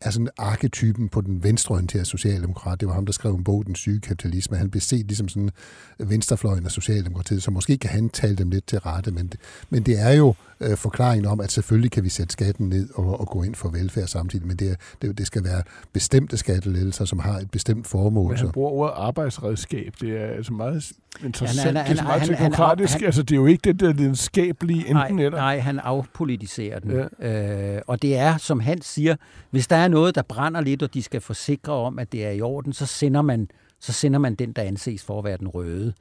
er 0.00 0.10
sådan 0.10 0.28
arketypen 0.38 1.08
på 1.08 1.20
den 1.20 1.42
venstreorienterede 1.42 2.04
socialdemokrat. 2.04 2.80
Det 2.80 2.88
var 2.88 2.94
ham, 2.94 3.06
der 3.06 3.12
skrev 3.12 3.34
en 3.34 3.44
bog, 3.44 3.66
Den 3.66 3.74
syge 3.74 4.00
kapitalisme. 4.00 4.56
Han 4.56 4.70
blev 4.70 4.80
set 4.80 5.06
ligesom 5.06 5.28
sådan 5.28 5.50
venstrefløjen 5.98 6.64
af 6.64 6.70
Socialdemokratiet, 6.70 7.42
så 7.42 7.50
måske 7.50 7.78
kan 7.78 7.90
han 7.90 8.08
tale 8.08 8.36
dem 8.36 8.50
lidt 8.50 8.66
til 8.66 8.78
rette, 8.78 9.10
men 9.10 9.26
det, 9.26 9.40
men 9.70 9.82
det 9.82 10.00
er 10.00 10.12
jo 10.12 10.34
øh, 10.60 10.76
forklaringen 10.76 11.26
om, 11.26 11.40
at 11.40 11.52
selvfølgelig 11.52 11.90
kan 11.90 12.04
vi 12.04 12.08
sætte 12.08 12.32
skatten 12.32 12.68
ned 12.68 12.88
og, 12.94 13.20
og 13.20 13.26
gå 13.28 13.42
ind 13.42 13.54
for 13.54 13.68
velfærd 13.68 14.06
samtidig, 14.06 14.46
men 14.46 14.56
det, 14.56 14.70
er, 14.70 14.74
det, 15.02 15.18
det 15.18 15.26
skal 15.26 15.44
være 15.44 15.62
bestemte 15.92 16.36
skattelettelser, 16.36 17.04
som 17.04 17.18
har 17.18 17.38
et 17.38 17.50
bestemt 17.50 17.86
formål. 17.86 18.28
Men 18.30 18.38
han 18.38 18.50
bruger 18.50 18.70
ordet 18.70 18.92
arbejdsredskab. 18.96 19.94
Det 20.00 20.22
er 20.22 20.26
altså 20.26 20.52
meget 20.52 20.92
interessant. 21.24 21.60
Han- 21.66 21.76
han- 21.76 21.84
det 21.86 21.90
er 21.92 21.94
så 21.96 22.02
han- 22.02 22.06
meget 22.08 22.20
han- 22.20 22.34
han- 22.34 22.50
teknokratisk. 22.52 22.94
han- 22.94 23.04
altså, 23.04 23.22
det 23.22 23.32
er 23.32 23.36
jo 23.36 23.46
ikke 23.46 23.72
det 23.72 23.80
der 23.80 23.92
lidenskabelige 23.92 24.92
Nej, 24.92 25.06
enten 25.06 25.18
eller. 25.18 25.38
nej, 25.38 25.58
han 25.58 25.78
afpolitiserer 25.78 26.78
den. 26.78 27.06
Ja. 27.20 27.76
Øh, 27.76 27.82
og 27.86 28.02
det 28.02 28.16
er, 28.16 28.36
som 28.36 28.60
han 28.60 28.82
siger, 28.82 29.16
hvis 29.50 29.66
der 29.66 29.76
er 29.76 29.88
noget, 29.88 30.14
der 30.14 30.22
brænder 30.22 30.60
lidt, 30.60 30.82
og 30.82 30.94
de 30.94 31.02
skal 31.02 31.20
forsikre 31.20 31.72
om, 31.72 31.98
at 31.98 32.12
det 32.12 32.26
er 32.26 32.30
i 32.30 32.40
orden, 32.40 32.72
så 32.72 32.86
sender 32.86 33.22
man, 33.22 33.48
så 33.80 33.92
sender 33.92 34.18
man 34.18 34.34
den, 34.34 34.52
der 34.52 34.62
anses 34.62 35.02
for 35.04 35.18
at 35.18 35.24
være 35.24 35.36
den 35.36 35.48
røde. 35.48 35.92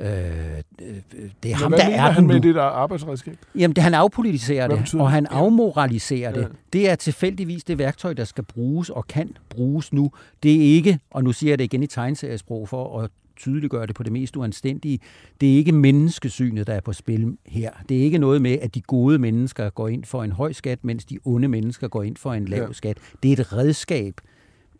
Øh, 0.00 0.06
det 0.06 0.12
er 0.22 1.32
Men 1.42 1.54
ham, 1.54 1.70
hvad 1.70 1.78
der 1.78 1.84
er 1.86 2.00
han 2.00 2.16
den 2.16 2.26
med 2.26 2.34
nu. 2.34 2.40
det 2.48 2.54
der 2.54 2.62
arbejdsredskab? 2.62 3.36
Jamen, 3.54 3.74
det, 3.76 3.82
han 3.84 3.94
afpolitiserer 3.94 4.66
Hvad 4.66 4.76
det, 4.78 4.94
og 4.94 5.00
det? 5.06 5.10
han 5.10 5.26
Ja. 5.30 5.36
afmoraliserer 5.36 6.32
det. 6.32 6.40
Ja. 6.40 6.46
Det 6.72 6.90
er 6.90 6.94
tilfældigvis 6.94 7.64
det 7.64 7.78
værktøj, 7.78 8.12
der 8.12 8.24
skal 8.24 8.44
bruges 8.44 8.90
og 8.90 9.06
kan 9.06 9.30
bruges 9.50 9.92
nu. 9.92 10.10
Det 10.42 10.54
er 10.56 10.74
ikke, 10.74 10.98
og 11.10 11.24
nu 11.24 11.32
siger 11.32 11.50
jeg 11.50 11.58
det 11.58 11.64
igen 11.64 11.82
i 11.82 11.86
tegneseriesprog 11.86 12.68
for 12.68 13.00
at 13.00 13.10
tydeliggøre 13.36 13.86
det 13.86 13.94
på 13.94 14.02
det 14.02 14.12
mest 14.12 14.36
uanstændige, 14.36 14.98
det 15.40 15.52
er 15.52 15.56
ikke 15.56 15.72
menneskesynet, 15.72 16.66
der 16.66 16.72
er 16.74 16.80
på 16.80 16.92
spil 16.92 17.36
her. 17.46 17.70
Det 17.88 17.96
er 17.98 18.02
ikke 18.02 18.18
noget 18.18 18.42
med, 18.42 18.58
at 18.62 18.74
de 18.74 18.80
gode 18.80 19.18
mennesker 19.18 19.70
går 19.70 19.88
ind 19.88 20.04
for 20.04 20.22
en 20.24 20.32
høj 20.32 20.52
skat, 20.52 20.78
mens 20.84 21.04
de 21.04 21.18
onde 21.24 21.48
mennesker 21.48 21.88
går 21.88 22.02
ind 22.02 22.16
for 22.16 22.32
en 22.32 22.44
lav 22.48 22.62
Ja. 22.62 22.72
skat. 22.72 22.96
Det 23.22 23.28
er 23.28 23.32
et 23.42 23.52
redskab. 23.52 24.14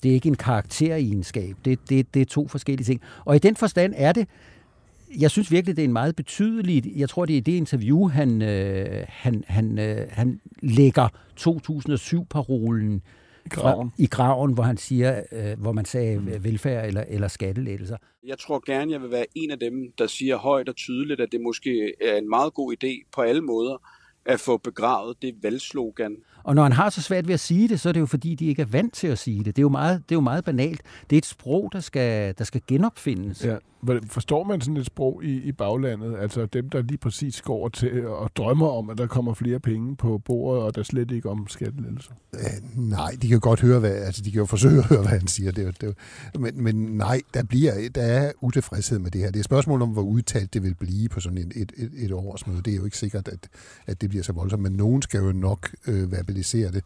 Det 0.02 0.10
er 0.10 0.14
ikke 0.14 0.28
en 0.28 0.34
karakteregenskab. 0.36 1.56
Det, 1.64 1.78
det, 1.88 2.14
det 2.14 2.22
er 2.22 2.26
to 2.26 2.48
forskellige 2.48 2.84
ting. 2.84 3.00
Og 3.24 3.36
i 3.36 3.38
den 3.38 3.56
forstand 3.56 3.94
er 3.96 4.12
det, 4.12 4.28
jeg 5.20 5.30
synes 5.30 5.50
virkelig, 5.50 5.76
det 5.76 5.82
er 5.82 5.86
en 5.86 5.92
meget 5.92 6.16
betydelig, 6.16 6.92
jeg 6.96 7.08
tror, 7.08 7.26
det 7.26 7.36
er 7.36 7.40
det 7.40 7.52
interview, 7.52 8.08
han, 8.08 8.42
øh, 8.42 9.04
han, 9.08 9.44
han, 9.46 9.78
øh, 9.78 10.06
han 10.10 10.40
lægger 10.62 11.08
2007-parolen 11.40 13.02
I 13.46 13.48
graven. 13.48 13.90
i 13.98 14.06
graven, 14.06 14.54
hvor 14.54 14.62
han 14.62 14.76
siger, 14.76 15.22
øh, 15.32 15.60
hvor 15.60 15.72
man 15.72 15.84
sagde 15.84 16.18
mm. 16.18 16.44
velfærd 16.44 16.86
eller, 16.86 17.04
eller 17.08 17.28
skattelettelser. 17.28 17.96
Jeg 18.26 18.38
tror 18.38 18.62
gerne, 18.66 18.92
jeg 18.92 19.02
vil 19.02 19.10
være 19.10 19.26
en 19.34 19.50
af 19.50 19.58
dem, 19.58 19.92
der 19.98 20.06
siger 20.06 20.36
højt 20.36 20.68
og 20.68 20.76
tydeligt, 20.76 21.20
at 21.20 21.28
det 21.32 21.40
måske 21.40 21.94
er 22.00 22.16
en 22.16 22.28
meget 22.28 22.54
god 22.54 22.74
idé 22.74 23.08
på 23.14 23.20
alle 23.20 23.42
måder 23.42 23.82
at 24.26 24.40
få 24.40 24.56
begravet 24.56 25.16
det 25.22 25.34
valgslogan. 25.42 26.16
Og 26.42 26.54
når 26.54 26.62
han 26.62 26.72
har 26.72 26.90
så 26.90 27.02
svært 27.02 27.26
ved 27.26 27.34
at 27.34 27.40
sige 27.40 27.68
det, 27.68 27.80
så 27.80 27.88
er 27.88 27.92
det 27.92 28.00
jo 28.00 28.06
fordi, 28.06 28.34
de 28.34 28.46
ikke 28.46 28.62
er 28.62 28.66
vant 28.66 28.94
til 28.94 29.06
at 29.06 29.18
sige 29.18 29.38
det. 29.38 29.46
Det 29.46 29.58
er 29.58 29.62
jo 29.62 29.68
meget, 29.68 30.02
det 30.08 30.14
er 30.14 30.16
jo 30.16 30.20
meget 30.20 30.44
banalt. 30.44 30.80
Det 31.10 31.16
er 31.16 31.18
et 31.18 31.26
sprog, 31.26 31.70
der 31.72 31.80
skal, 31.80 32.34
der 32.38 32.44
skal 32.44 32.62
genopfindes. 32.66 33.44
Ja. 33.44 33.56
Forstår 34.08 34.44
man 34.44 34.60
sådan 34.60 34.76
et 34.76 34.86
sprog 34.86 35.24
i, 35.24 35.42
i 35.42 35.52
baglandet? 35.52 36.16
Altså 36.18 36.46
dem, 36.46 36.70
der 36.70 36.82
lige 36.82 36.98
præcis 36.98 37.42
går 37.42 37.54
over 37.54 37.68
til 37.68 38.06
og 38.06 38.30
drømmer 38.36 38.68
om, 38.68 38.90
at 38.90 38.98
der 38.98 39.06
kommer 39.06 39.34
flere 39.34 39.60
penge 39.60 39.96
på 39.96 40.18
bordet, 40.18 40.62
og 40.62 40.74
der 40.74 40.82
slet 40.82 41.10
ikke 41.10 41.30
om 41.30 41.48
skattelettelser. 41.48 42.12
Øh, 42.34 42.78
nej, 42.80 43.16
de 43.22 43.28
kan 43.28 43.40
godt 43.40 43.60
høre, 43.60 43.80
hvad, 43.80 43.90
altså 43.90 44.22
de 44.22 44.30
kan 44.30 44.38
jo 44.38 44.46
forsøge 44.46 44.78
at 44.78 44.84
høre, 44.84 45.00
hvad 45.00 45.10
han 45.10 45.26
siger. 45.26 45.52
Det, 45.52 45.80
det, 45.80 45.94
men, 46.40 46.62
men 46.62 46.74
nej, 46.74 47.20
der, 47.34 47.42
bliver, 47.42 47.72
der 47.94 48.02
er 48.02 48.32
utilfredshed 48.40 48.98
med 48.98 49.10
det 49.10 49.20
her. 49.20 49.26
Det 49.26 49.36
er 49.36 49.40
et 49.40 49.44
spørgsmål 49.44 49.82
om, 49.82 49.88
hvor 49.88 50.02
udtalt 50.02 50.54
det 50.54 50.62
vil 50.62 50.74
blive 50.74 51.08
på 51.08 51.20
sådan 51.20 51.38
et, 51.38 51.52
et, 51.56 51.72
et, 51.76 51.90
et 51.96 52.12
årsmøde. 52.12 52.62
Det 52.62 52.72
er 52.72 52.76
jo 52.76 52.84
ikke 52.84 52.98
sikkert, 52.98 53.28
at, 53.28 53.48
at 53.86 54.00
det 54.00 54.13
bliver 54.14 54.24
så 54.24 54.32
voldsomt, 54.32 54.62
men 54.62 54.72
nogen 54.72 55.02
skal 55.02 55.20
jo 55.20 55.32
nok 55.32 55.70
øh, 55.86 56.12
verbalisere 56.12 56.70
det. 56.70 56.84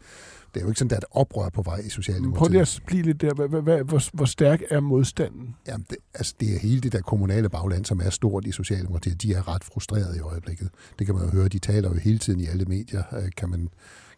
Det 0.53 0.59
er 0.59 0.61
jo 0.61 0.67
ikke 0.67 0.79
sådan, 0.79 0.87
at 0.87 0.89
der 0.91 0.95
er 0.95 0.99
et 0.99 1.19
oprør 1.19 1.49
på 1.49 1.61
vej 1.61 1.77
i 1.77 1.89
Socialdemokratiet. 1.89 2.39
Prøv 2.39 2.51
lige 2.51 2.61
at 2.61 2.81
blive 2.85 3.03
lidt 3.03 3.21
der. 3.21 3.83
Hvor, 3.83 4.15
hvor 4.15 4.25
stærk 4.25 4.61
er 4.69 4.79
modstanden? 4.79 5.55
Jamen, 5.67 5.85
det, 5.89 5.97
altså, 6.13 6.35
det 6.39 6.55
er 6.55 6.59
hele 6.59 6.81
det 6.81 6.91
der 6.91 7.01
kommunale 7.01 7.49
bagland, 7.49 7.85
som 7.85 8.01
er 8.03 8.09
stort 8.09 8.45
i 8.45 8.51
Socialdemokratiet. 8.51 9.21
De 9.21 9.33
er 9.33 9.47
ret 9.47 9.63
frustrerede 9.63 10.17
i 10.17 10.19
øjeblikket. 10.19 10.69
Det 10.99 11.05
kan 11.07 11.15
man 11.15 11.23
jo 11.23 11.31
høre. 11.31 11.47
De 11.47 11.59
taler 11.59 11.89
jo 11.89 11.95
hele 11.95 12.17
tiden 12.17 12.39
i 12.39 12.45
alle 12.45 12.65
medier, 12.65 13.03
øh, 13.13 13.29
kan 13.37 13.49
man, 13.49 13.69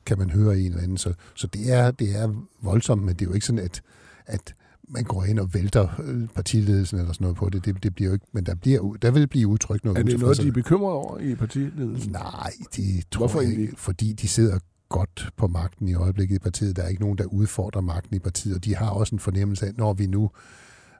kan 0.05 0.17
man 0.17 0.29
høre 0.29 0.59
en 0.59 0.65
eller 0.65 0.83
anden. 0.83 0.97
Så, 0.97 1.13
så 1.35 1.47
det, 1.47 1.73
er, 1.73 1.91
det 1.91 2.15
er 2.15 2.45
voldsomt, 2.61 3.03
men 3.03 3.15
det 3.15 3.21
er 3.21 3.29
jo 3.29 3.33
ikke 3.33 3.45
sådan, 3.45 3.65
at, 3.65 3.81
at 4.25 4.55
man 4.89 5.03
går 5.03 5.23
ind 5.23 5.39
og 5.39 5.53
vælter 5.53 5.87
øh, 6.03 6.27
partiledelsen 6.35 6.99
eller 6.99 7.13
sådan 7.13 7.25
noget 7.25 7.37
på 7.37 7.49
det. 7.49 7.65
Det, 7.65 7.83
det 7.83 7.95
bliver 7.95 8.09
jo 8.09 8.13
ikke, 8.13 8.25
men 8.31 8.45
der, 8.45 8.55
bliver, 8.55 8.93
der 9.01 9.11
vil 9.11 9.27
blive 9.27 9.47
udtrykt 9.47 9.85
noget 9.85 9.97
Er 9.97 10.03
det 10.03 10.19
noget, 10.19 10.37
de 10.37 10.47
er 10.47 10.51
bekymrede 10.51 10.93
over 10.93 11.19
i 11.19 11.35
partiledelsen? 11.35 12.11
Nej, 12.11 12.51
de 12.75 13.01
tror 13.11 13.19
Hvorfor 13.19 13.41
jeg 13.41 13.47
egentlig 13.47 13.67
ikke, 13.67 13.79
fordi 13.79 14.13
de 14.13 14.27
sidder 14.27 14.59
godt 14.89 15.29
på 15.37 15.47
magten 15.47 15.87
i 15.87 15.93
øjeblikket 15.93 16.35
i 16.35 16.39
partiet. 16.39 16.75
Der 16.75 16.83
er 16.83 16.87
ikke 16.87 17.01
nogen, 17.01 17.17
der 17.17 17.25
udfordrer 17.25 17.81
magten 17.81 18.15
i 18.15 18.19
partiet, 18.19 18.55
og 18.55 18.65
de 18.65 18.75
har 18.75 18.89
også 18.89 19.15
en 19.15 19.19
fornemmelse 19.19 19.65
af, 19.65 19.71
når 19.77 19.93
vi 19.93 20.07
nu 20.07 20.31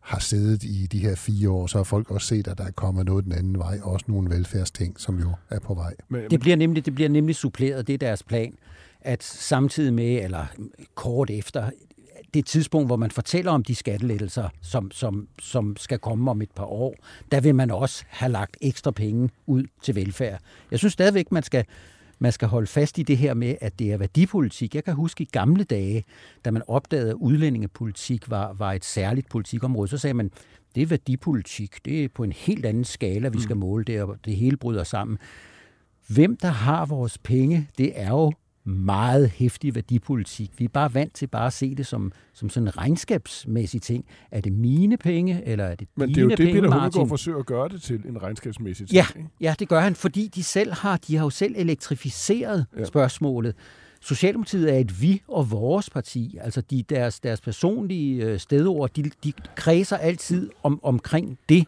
har 0.02 0.20
siddet 0.20 0.64
i 0.64 0.88
de 0.92 1.00
her 1.00 1.16
fire 1.16 1.50
år, 1.50 1.68
så 1.68 1.78
har 1.78 1.84
folk 1.84 2.12
også 2.12 2.28
set, 2.28 2.48
at 2.48 2.58
der 2.58 2.64
er 2.64 2.72
kommet 2.72 3.06
noget 3.06 3.26
den 3.26 3.32
anden 3.32 3.58
vej, 3.58 3.80
også 3.84 4.06
nogle 4.08 4.30
velfærdsting, 4.30 5.00
som 5.00 5.20
jo 5.20 5.32
er 5.50 5.60
på 5.60 5.74
vej. 5.74 5.94
Det 6.30 6.40
bliver 6.40 6.56
nemlig, 6.56 6.86
det 6.86 6.96
bliver 6.96 7.10
nemlig 7.10 7.36
suppleret, 7.36 7.88
det 7.88 7.94
er 7.94 7.98
deres 7.98 8.24
plan, 8.24 8.54
at 9.02 9.24
samtidig 9.24 9.94
med, 9.94 10.24
eller 10.24 10.46
kort 10.96 11.30
efter, 11.30 11.70
det 12.34 12.46
tidspunkt, 12.46 12.88
hvor 12.88 12.96
man 12.96 13.12
fortæller 13.12 13.52
om 13.52 13.64
de 13.64 13.76
skattelettelser, 13.76 14.50
som, 14.62 14.92
som, 14.92 15.28
som 15.40 15.78
skal 15.78 16.00
komme 16.00 16.32
om 16.32 16.42
et 16.42 16.52
par 16.52 16.66
år, 16.66 16.96
der 17.32 17.42
vil 17.42 17.56
man 17.56 17.72
også 17.72 18.04
have 18.08 18.32
lagt 18.32 18.58
ekstra 18.62 18.92
penge 18.92 19.30
ud 19.46 19.64
til 19.82 19.96
velfærd. 19.96 20.42
Jeg 20.72 20.80
synes 20.80 20.94
stadigvæk, 20.94 21.32
man 21.32 21.44
skal, 21.44 21.66
man 22.20 22.32
skal 22.32 22.48
holde 22.48 22.68
fast 22.68 22.98
i 22.98 23.04
det 23.04 23.18
her 23.18 23.34
med, 23.34 23.56
at 23.62 23.80
det 23.80 23.92
er 23.92 23.98
værdipolitik. 23.98 24.76
Jeg 24.76 24.84
kan 24.84 24.94
huske 24.94 25.24
i 25.24 25.30
gamle 25.32 25.64
dage, 25.64 26.04
da 26.46 26.52
man 26.52 26.64
opdagede, 26.68 27.10
at 27.10 27.16
udlændingepolitik 27.16 28.30
var, 28.30 28.54
var 28.54 28.74
et 28.74 28.86
særligt 28.86 29.30
politikområde, 29.30 29.88
så 29.88 29.98
sagde 29.98 30.14
man, 30.14 30.32
det 30.76 30.84
er 30.84 30.88
værdipolitik, 30.88 31.86
det 31.86 32.04
er 32.04 32.10
på 32.10 32.24
en 32.24 32.32
helt 32.32 32.66
anden 32.66 32.84
skala, 32.84 33.30
vi 33.30 33.42
skal 33.42 33.58
måle 33.58 33.84
det, 33.84 34.02
og 34.02 34.18
det 34.26 34.36
hele 34.36 34.58
bryder 34.58 34.84
sammen. 34.84 35.18
Hvem 36.08 36.38
der 36.38 36.48
har 36.48 36.86
vores 36.86 37.18
penge, 37.18 37.68
det 37.78 37.92
er 37.96 38.10
jo 38.10 38.34
meget 38.64 39.30
hæftig 39.30 39.76
værdipolitik. 39.76 40.52
Vi 40.58 40.66
er 40.66 40.70
bare 40.70 40.94
vant 40.94 41.14
til 41.14 41.28
bare 41.28 41.48
at 41.48 41.54
se 41.54 41.76
det 41.76 41.86
som, 41.88 42.12
som 42.34 42.50
sådan 42.50 42.68
en 42.68 42.78
regnskabsmæssig 42.78 43.82
ting. 43.82 44.06
Er 44.32 44.42
det 44.42 44.54
mine 44.54 44.98
penge, 44.98 45.42
eller 45.46 45.66
er 45.66 45.76
det 45.76 45.88
men 45.96 46.08
dine 46.10 46.16
det 46.16 46.20
er 46.20 46.24
jo 46.24 46.30
det, 46.30 46.38
penge, 46.38 46.54
Peter? 46.62 46.74
Hummelgaard 46.74 47.08
forsøger 47.08 47.38
at 47.40 47.46
gøre 47.46 47.70
det 47.70 47.82
til 47.82 48.02
en 48.08 48.24
regnskabsmæssig 48.24 48.88
ting. 48.88 48.96
Ja, 48.96 49.06
ikke? 49.18 49.30
ja, 49.42 49.56
det 49.60 49.68
gør 49.70 49.80
han, 49.80 49.96
fordi 49.96 50.28
de 50.28 50.44
selv 50.44 50.74
har, 50.74 50.98
de 50.98 51.16
har 51.16 51.26
jo 51.26 51.30
selv 51.30 51.56
elektrificeret 51.58 52.66
Ja. 52.74 52.80
ja. 52.80 52.86
spørgsmålet. 52.86 53.56
Socialdemokratiet 54.02 54.74
er 54.74 54.78
et 54.78 55.02
vi 55.02 55.22
og 55.28 55.52
vores 55.52 55.90
parti. 55.90 56.38
Altså 56.42 56.62
de, 56.62 56.84
deres, 56.84 57.20
deres 57.20 57.42
personlige 57.42 58.26
øh, 58.26 58.40
stedord, 58.40 58.90
de, 58.90 59.12
de 59.24 59.34
kredser 59.56 59.98
altid 59.98 60.50
om, 60.64 60.80
omkring 60.84 61.38
det. 61.50 61.68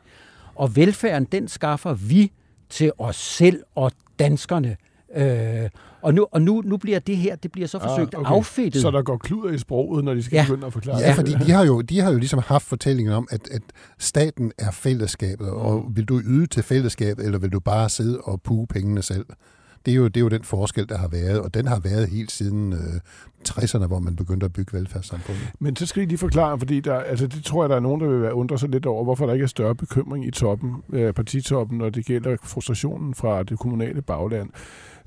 Og 0.55 0.75
velfærden, 0.75 1.27
den 1.31 1.47
skaffer 1.47 1.93
vi 1.93 2.31
til 2.69 2.91
os 2.97 3.15
selv 3.15 3.63
og 3.75 3.91
danskerne. 4.19 4.77
Øh, 5.15 5.69
og 6.01 6.13
nu, 6.13 6.27
og 6.31 6.41
nu, 6.41 6.61
nu 6.65 6.77
bliver 6.77 6.99
det 6.99 7.17
her, 7.17 7.35
det 7.35 7.51
bliver 7.51 7.67
så 7.67 7.79
forsøgt 7.79 8.13
ah, 8.13 8.19
okay. 8.21 8.31
affedtet. 8.31 8.81
Så 8.81 8.91
der 8.91 9.01
går 9.01 9.17
kluder 9.17 9.53
i 9.53 9.57
sproget, 9.57 10.03
når 10.05 10.13
de 10.13 10.23
skal 10.23 10.35
Ja. 10.37 10.45
begynde 10.47 10.67
at 10.67 10.73
forklare 10.73 10.99
Ja, 10.99 11.07
det. 11.07 11.15
fordi 11.15 11.31
de 11.33 11.51
har, 11.51 11.65
jo, 11.65 11.81
de 11.81 11.99
har 11.99 12.11
jo 12.11 12.17
ligesom 12.17 12.39
haft 12.45 12.65
fortællingen 12.65 13.13
om, 13.13 13.27
at, 13.31 13.41
at 13.51 13.61
staten 13.99 14.51
er 14.57 14.71
fællesskabet, 14.71 15.49
og 15.49 15.85
vil 15.95 16.05
du 16.05 16.21
yde 16.25 16.45
til 16.47 16.63
fællesskabet, 16.63 17.25
eller 17.25 17.39
vil 17.39 17.49
du 17.51 17.59
bare 17.59 17.89
sidde 17.89 18.19
og 18.21 18.41
puge 18.41 18.67
pengene 18.67 19.01
selv? 19.01 19.25
Det 19.85 19.91
er, 19.91 19.95
jo, 19.95 20.07
det 20.07 20.17
er 20.17 20.21
jo 20.21 20.27
den 20.29 20.43
forskel, 20.43 20.89
der 20.89 20.97
har 20.97 21.07
været, 21.07 21.39
og 21.41 21.53
den 21.53 21.67
har 21.67 21.79
været 21.79 22.07
helt 22.09 22.31
siden 22.31 22.73
øh, 22.73 22.79
60'erne, 23.49 23.85
hvor 23.87 23.99
man 23.99 24.15
begyndte 24.15 24.45
at 24.45 24.53
bygge 24.53 24.77
velfærdssamfundet. 24.77 25.41
Men 25.59 25.75
så 25.75 25.85
skal 25.85 26.03
I 26.03 26.05
lige 26.05 26.17
forklare, 26.17 26.59
fordi 26.59 26.79
der, 26.79 26.95
altså 26.95 27.27
det 27.27 27.43
tror 27.43 27.63
jeg, 27.63 27.69
der 27.69 27.75
er 27.75 27.79
nogen, 27.79 28.01
der 28.01 28.07
vil 28.07 28.21
være 28.21 28.33
undre 28.33 28.59
sig 28.59 28.69
lidt 28.69 28.85
over, 28.85 29.03
hvorfor 29.03 29.25
der 29.25 29.33
ikke 29.33 29.43
er 29.43 29.47
større 29.47 29.75
bekymring 29.75 30.25
i 30.27 30.31
toppen, 30.31 30.71
øh, 30.93 31.13
partitoppen, 31.13 31.77
når 31.77 31.89
det 31.89 32.05
gælder 32.05 32.35
frustrationen 32.43 33.15
fra 33.15 33.43
det 33.43 33.59
kommunale 33.59 34.01
bagland, 34.01 34.49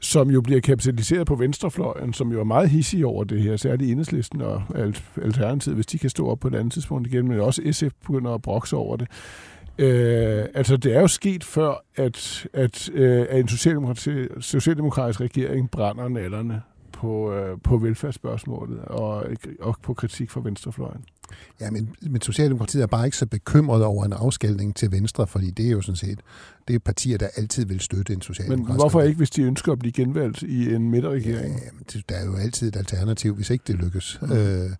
som 0.00 0.30
jo 0.30 0.40
bliver 0.40 0.60
kapitaliseret 0.60 1.26
på 1.26 1.34
venstrefløjen, 1.34 2.12
som 2.12 2.32
jo 2.32 2.40
er 2.40 2.44
meget 2.44 2.70
hissig 2.70 3.06
over 3.06 3.24
det 3.24 3.42
her, 3.42 3.56
særligt 3.56 3.90
enhedslisten 3.90 4.40
og 4.40 4.62
Alt- 4.74 5.04
Alternativet, 5.22 5.76
hvis 5.76 5.86
de 5.86 5.98
kan 5.98 6.10
stå 6.10 6.28
op 6.28 6.40
på 6.40 6.48
et 6.48 6.54
andet 6.54 6.72
tidspunkt 6.72 7.06
igen, 7.06 7.28
men 7.28 7.40
også 7.40 7.62
SF 7.72 7.92
begynder 8.06 8.34
at 8.34 8.42
brokse 8.42 8.76
over 8.76 8.96
det. 8.96 9.08
Øh, 9.78 10.44
altså, 10.54 10.76
det 10.76 10.96
er 10.96 11.00
jo 11.00 11.08
sket 11.08 11.44
før, 11.44 11.84
at, 11.96 12.46
at, 12.52 12.90
øh, 12.92 13.26
at 13.30 13.40
en 13.40 13.48
socialdemokratisk, 13.48 14.30
socialdemokratisk 14.40 15.20
regering 15.20 15.70
brænder 15.70 16.08
nallerne 16.08 16.62
på, 16.92 17.32
øh, 17.32 17.58
på 17.64 17.76
velfærdsspørgsmålet 17.76 18.78
og, 18.80 19.26
og 19.60 19.76
på 19.82 19.94
kritik 19.94 20.30
fra 20.30 20.40
venstrefløjen. 20.44 21.04
Ja, 21.60 21.70
men, 21.70 21.94
men 22.02 22.20
Socialdemokratiet 22.20 22.82
er 22.82 22.86
bare 22.86 23.04
ikke 23.04 23.16
så 23.16 23.26
bekymret 23.26 23.84
over 23.84 24.04
en 24.04 24.12
afskalning 24.12 24.76
til 24.76 24.92
venstre, 24.92 25.26
fordi 25.26 25.50
det 25.50 25.66
er 25.66 25.70
jo 25.70 25.80
sådan 25.82 25.96
set, 25.96 26.20
det 26.68 26.74
er 26.74 26.78
partier, 26.78 27.18
der 27.18 27.28
altid 27.36 27.64
vil 27.66 27.80
støtte 27.80 28.12
en 28.12 28.16
Men 28.16 28.22
socialdemokratisk 28.22 28.80
hvorfor 28.80 28.98
regering. 28.98 29.08
ikke, 29.10 29.18
hvis 29.18 29.30
de 29.30 29.42
ønsker 29.42 29.72
at 29.72 29.78
blive 29.78 29.92
genvalgt 29.92 30.42
i 30.42 30.74
en 30.74 30.90
midterregering? 30.90 31.54
Ja, 31.64 31.70
men 31.72 31.84
det- 31.92 32.08
der 32.08 32.14
er 32.14 32.24
jo 32.24 32.34
altid 32.36 32.68
et 32.68 32.76
alternativ, 32.76 33.34
hvis 33.34 33.50
ikke 33.50 33.64
det 33.66 33.74
lykkes. 33.74 34.18
Mm. 34.22 34.32
Øh, 34.32 34.70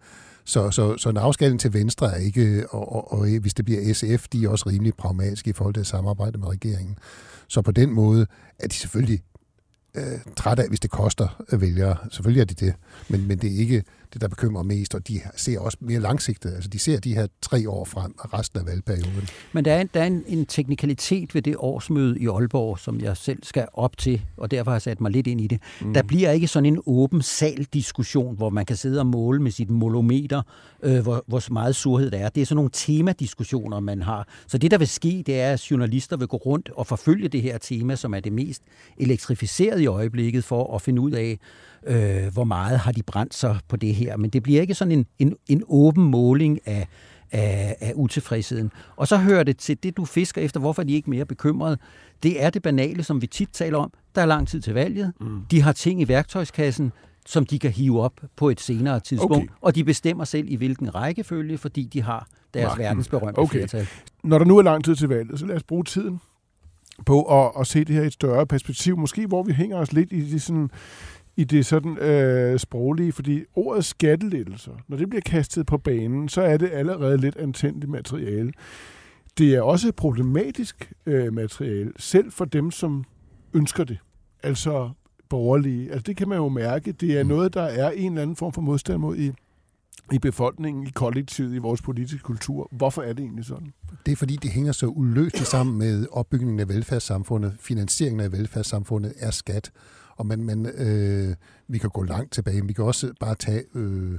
så, 0.44 0.70
så, 0.70 0.96
så 0.98 1.08
en 1.08 1.16
afskaling 1.16 1.60
til 1.60 1.72
venstre 1.74 2.12
er 2.14 2.16
ikke, 2.16 2.64
og, 2.70 2.92
og, 2.92 3.12
og 3.12 3.38
hvis 3.40 3.54
det 3.54 3.64
bliver 3.64 3.94
SF, 3.94 4.28
de 4.28 4.44
er 4.44 4.48
også 4.48 4.68
rimelig 4.68 4.94
pragmatiske 4.94 5.50
i 5.50 5.52
forhold 5.52 5.74
til 5.74 5.80
at 5.80 5.86
samarbejde 5.86 6.38
med 6.38 6.48
regeringen. 6.48 6.98
Så 7.48 7.62
på 7.62 7.70
den 7.72 7.90
måde 7.90 8.26
er 8.58 8.68
de 8.68 8.74
selvfølgelig 8.74 9.20
øh, 9.94 10.02
trætte 10.36 10.62
af, 10.62 10.68
hvis 10.68 10.80
det 10.80 10.90
koster 10.90 11.42
øh, 11.52 11.60
vælgere. 11.60 11.96
Selvfølgelig 12.10 12.40
er 12.40 12.44
de 12.44 12.54
det, 12.66 12.74
men, 13.08 13.28
men 13.28 13.38
det 13.38 13.52
er 13.54 13.58
ikke 13.58 13.82
det, 14.12 14.20
der 14.20 14.28
bekymrer 14.28 14.62
mest, 14.62 14.94
og 14.94 15.08
de 15.08 15.20
ser 15.36 15.60
også 15.60 15.78
mere 15.80 16.00
langsigtet. 16.00 16.54
Altså 16.54 16.70
de 16.70 16.78
ser 16.78 17.00
de 17.00 17.14
her 17.14 17.26
tre 17.42 17.70
år 17.70 17.84
frem 17.84 18.14
og 18.18 18.34
resten 18.34 18.60
af 18.60 18.66
valgperioden. 18.66 19.28
Men 19.52 19.64
der 19.64 19.72
er, 19.72 19.80
en, 19.80 19.90
der 19.94 20.00
er 20.00 20.06
en, 20.06 20.24
en 20.26 20.46
teknikalitet 20.46 21.34
ved 21.34 21.42
det 21.42 21.56
årsmøde 21.58 22.18
i 22.18 22.26
Aalborg, 22.26 22.78
som 22.78 23.00
jeg 23.00 23.16
selv 23.16 23.38
skal 23.42 23.66
op 23.72 23.98
til, 23.98 24.22
og 24.36 24.50
derfor 24.50 24.70
har 24.70 24.74
jeg 24.74 24.82
sat 24.82 25.00
mig 25.00 25.10
lidt 25.10 25.26
ind 25.26 25.40
i 25.40 25.46
det. 25.46 25.60
Mm. 25.80 25.94
Der 25.94 26.02
bliver 26.02 26.30
ikke 26.30 26.48
sådan 26.48 26.66
en 26.66 26.82
åben 26.86 27.22
sal-diskussion, 27.22 28.36
hvor 28.36 28.50
man 28.50 28.66
kan 28.66 28.76
sidde 28.76 29.00
og 29.00 29.06
måle 29.06 29.42
med 29.42 29.50
sit 29.50 29.70
molometer, 29.70 30.42
øh, 30.82 31.02
hvor, 31.02 31.24
hvor 31.26 31.52
meget 31.52 31.76
surhed 31.76 32.10
der 32.10 32.18
er. 32.18 32.28
Det 32.28 32.40
er 32.40 32.46
sådan 32.46 32.56
nogle 32.56 32.70
temadiskussioner, 32.72 33.80
man 33.80 34.02
har. 34.02 34.28
Så 34.46 34.58
det, 34.58 34.70
der 34.70 34.78
vil 34.78 34.88
ske, 34.88 35.22
det 35.26 35.40
er, 35.40 35.52
at 35.52 35.70
journalister 35.70 36.16
vil 36.16 36.28
gå 36.28 36.36
rundt 36.36 36.70
og 36.76 36.86
forfølge 36.86 37.28
det 37.28 37.42
her 37.42 37.58
tema, 37.58 37.96
som 37.96 38.14
er 38.14 38.20
det 38.20 38.32
mest 38.32 38.62
elektrificerede 38.98 39.82
i 39.82 39.86
øjeblikket, 39.86 40.44
for 40.44 40.74
at 40.74 40.82
finde 40.82 41.00
ud 41.00 41.10
af, 41.10 41.38
øh, 41.86 42.32
hvor 42.32 42.44
meget 42.44 42.78
har 42.78 42.92
de 42.92 43.02
brændt 43.02 43.34
sig 43.34 43.58
på 43.68 43.76
det 43.76 43.94
her. 43.94 44.16
Men 44.16 44.30
det 44.30 44.42
bliver 44.42 44.60
ikke 44.60 44.74
sådan 44.74 44.92
en, 44.92 45.06
en, 45.18 45.36
en 45.48 45.62
åben 45.68 46.04
måling 46.04 46.58
af, 46.66 46.88
af, 47.32 47.76
af 47.80 47.92
utilfredsheden. 47.94 48.72
Og 48.96 49.08
så 49.08 49.16
hører 49.16 49.42
det 49.42 49.56
til 49.56 49.82
det, 49.82 49.96
du 49.96 50.04
fisker 50.04 50.40
efter, 50.40 50.60
hvorfor 50.60 50.82
de 50.82 50.92
ikke 50.92 51.10
mere 51.10 51.24
bekymrede. 51.24 51.78
Det 52.22 52.42
er 52.42 52.50
det 52.50 52.62
banale, 52.62 53.02
som 53.02 53.22
vi 53.22 53.26
tit 53.26 53.48
taler 53.52 53.78
om. 53.78 53.92
Der 54.14 54.22
er 54.22 54.26
lang 54.26 54.48
tid 54.48 54.60
til 54.60 54.74
valget. 54.74 55.12
Mm. 55.20 55.40
De 55.50 55.62
har 55.62 55.72
ting 55.72 56.00
i 56.00 56.08
værktøjskassen, 56.08 56.92
som 57.26 57.46
de 57.46 57.58
kan 57.58 57.70
hive 57.70 58.02
op 58.02 58.20
på 58.36 58.48
et 58.48 58.60
senere 58.60 59.00
tidspunkt. 59.00 59.36
Okay. 59.36 59.46
Og 59.60 59.74
de 59.74 59.84
bestemmer 59.84 60.24
selv 60.24 60.46
i 60.50 60.56
hvilken 60.56 60.94
rækkefølge, 60.94 61.58
fordi 61.58 61.84
de 61.92 62.02
har 62.02 62.26
deres 62.54 62.64
Magten. 62.64 62.82
verdensberømte 62.82 63.38
okay. 63.38 63.58
flertal. 63.58 63.86
Når 64.24 64.38
der 64.38 64.44
nu 64.44 64.58
er 64.58 64.62
lang 64.62 64.84
tid 64.84 64.96
til 64.96 65.08
valget, 65.08 65.38
så 65.38 65.46
lad 65.46 65.56
os 65.56 65.62
bruge 65.62 65.84
tiden 65.84 66.20
på 67.06 67.22
at, 67.22 67.52
at 67.60 67.66
se 67.66 67.84
det 67.84 67.94
her 67.94 68.02
i 68.02 68.06
et 68.06 68.12
større 68.12 68.46
perspektiv. 68.46 68.98
Måske 68.98 69.26
hvor 69.26 69.42
vi 69.42 69.52
hænger 69.52 69.76
os 69.76 69.92
lidt 69.92 70.12
i 70.12 70.30
det 70.30 70.42
sådan 70.42 70.70
i 71.36 71.44
det 71.44 71.66
sådan 71.66 71.98
øh, 71.98 72.58
sproglige, 72.58 73.12
fordi 73.12 73.44
ordet 73.54 73.84
skattelettelser, 73.84 74.72
når 74.88 74.96
det 74.96 75.08
bliver 75.08 75.22
kastet 75.26 75.66
på 75.66 75.78
banen, 75.78 76.28
så 76.28 76.42
er 76.42 76.56
det 76.56 76.70
allerede 76.72 77.18
lidt 77.18 77.36
antændigt 77.36 77.90
materiale. 77.90 78.52
Det 79.38 79.54
er 79.54 79.62
også 79.62 79.92
problematisk 79.92 80.92
øh, 81.06 81.32
materiale, 81.32 81.92
selv 81.96 82.32
for 82.32 82.44
dem, 82.44 82.70
som 82.70 83.04
ønsker 83.54 83.84
det. 83.84 83.98
Altså 84.42 84.90
borgerlige. 85.28 85.90
Altså 85.90 86.02
det 86.02 86.16
kan 86.16 86.28
man 86.28 86.38
jo 86.38 86.48
mærke. 86.48 86.92
Det 86.92 87.18
er 87.18 87.22
mm. 87.22 87.28
noget, 87.28 87.54
der 87.54 87.62
er 87.62 87.90
en 87.90 88.12
eller 88.12 88.22
anden 88.22 88.36
form 88.36 88.52
for 88.52 88.60
modstand 88.60 88.98
mod 88.98 89.16
i, 89.16 89.32
i 90.12 90.18
befolkningen, 90.18 90.86
i 90.86 90.90
kollektivet, 90.90 91.54
i 91.54 91.58
vores 91.58 91.82
politiske 91.82 92.18
kultur. 92.18 92.68
Hvorfor 92.72 93.02
er 93.02 93.12
det 93.12 93.22
egentlig 93.22 93.44
sådan? 93.44 93.72
Det 94.06 94.12
er 94.12 94.16
fordi, 94.16 94.36
det 94.36 94.50
hænger 94.50 94.72
så 94.72 94.86
uløseligt 94.86 95.48
sammen 95.48 95.78
med 95.78 96.06
opbygningen 96.12 96.60
af 96.60 96.68
velfærdssamfundet. 96.68 97.56
Finansieringen 97.60 98.20
af 98.20 98.32
velfærdssamfundet 98.32 99.12
er 99.18 99.30
skat. 99.30 99.70
Og 100.16 100.26
man, 100.26 100.44
man, 100.44 100.66
øh, 100.66 101.34
vi 101.68 101.78
kan 101.78 101.90
gå 101.90 102.02
langt 102.02 102.32
tilbage, 102.32 102.60
men 102.60 102.68
vi 102.68 102.72
kan 102.72 102.84
også 102.84 103.12
bare 103.20 103.34
tage 103.34 103.64
øh, 103.74 104.18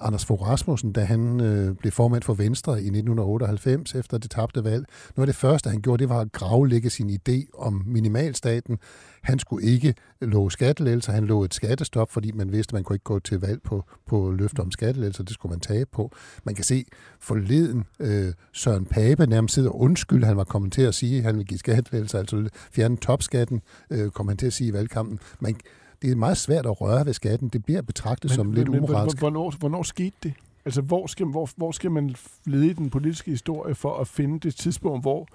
Anders 0.00 0.24
Fogh 0.24 0.48
Rasmussen, 0.48 0.92
da 0.92 1.04
han 1.04 1.40
øh, 1.40 1.74
blev 1.74 1.92
formand 1.92 2.22
for 2.22 2.34
Venstre 2.34 2.72
i 2.72 2.86
1998 2.86 3.94
efter 3.94 4.18
det 4.18 4.30
tabte 4.30 4.64
valg. 4.64 4.84
Noget 5.16 5.28
af 5.28 5.34
det 5.34 5.40
første, 5.40 5.70
han 5.70 5.82
gjorde, 5.82 6.00
det 6.00 6.08
var 6.08 6.20
at 6.20 6.32
gravlægge 6.32 6.90
sin 6.90 7.10
idé 7.10 7.58
om 7.58 7.82
minimalstaten. 7.86 8.78
Han 9.22 9.38
skulle 9.38 9.66
ikke 9.66 9.94
love 10.20 10.50
skattelettelser, 10.50 11.12
han 11.12 11.24
lovede 11.24 11.44
et 11.44 11.54
skattestop, 11.54 12.10
fordi 12.10 12.32
man 12.32 12.52
vidste, 12.52 12.70
at 12.70 12.72
man 12.72 12.84
kunne 12.84 12.94
ikke 12.94 13.04
gå 13.04 13.18
til 13.18 13.40
valg 13.40 13.62
på, 13.62 13.84
på 14.06 14.30
løfter 14.30 14.62
om 14.62 14.70
skattelettelser, 14.70 15.24
det 15.24 15.34
skulle 15.34 15.50
man 15.50 15.60
tage 15.60 15.86
på. 15.86 16.12
Man 16.44 16.54
kan 16.54 16.64
se 16.64 16.84
forleden 17.20 17.84
øh, 18.00 18.32
Søren 18.52 18.84
Pape 18.84 19.26
nærmest 19.26 19.54
sidder 19.54 19.70
undskyld, 19.70 20.24
han 20.24 20.36
var 20.36 20.44
kommet 20.44 20.72
til 20.72 20.82
at 20.82 20.94
sige, 20.94 21.18
at 21.18 21.24
han 21.24 21.36
vil 21.36 21.46
give 21.46 21.58
skattelettelser, 21.58 22.18
altså 22.18 22.48
fjerne 22.72 22.96
topskatten, 22.96 23.60
øh, 23.90 24.10
kom 24.10 24.28
han 24.28 24.36
til 24.36 24.46
at 24.46 24.52
sige 24.52 24.68
i 24.68 24.72
valgkampen. 24.72 25.18
Man, 25.40 25.56
det 26.02 26.10
er 26.10 26.16
meget 26.16 26.36
svært 26.36 26.66
at 26.66 26.80
røre 26.80 27.06
ved 27.06 27.12
skatten. 27.12 27.48
Det 27.48 27.64
bliver 27.64 27.82
betragtet 27.82 28.30
men, 28.30 28.34
som 28.34 28.46
men, 28.46 28.54
lidt 28.54 28.68
men, 28.68 28.78
umoralsk. 28.78 29.18
Hvornår, 29.18 29.54
hvornår 29.58 29.82
skete 29.82 30.16
det? 30.22 30.34
Altså, 30.64 30.80
hvor 30.80 31.06
skal, 31.06 31.26
hvor, 31.26 31.50
hvor 31.56 31.72
skal 31.72 31.90
man 31.90 32.14
lede 32.46 32.66
i 32.66 32.72
den 32.72 32.90
politiske 32.90 33.30
historie 33.30 33.74
for 33.74 33.98
at 33.98 34.08
finde 34.08 34.40
det 34.40 34.54
tidspunkt, 34.54 35.04
hvor 35.04 35.28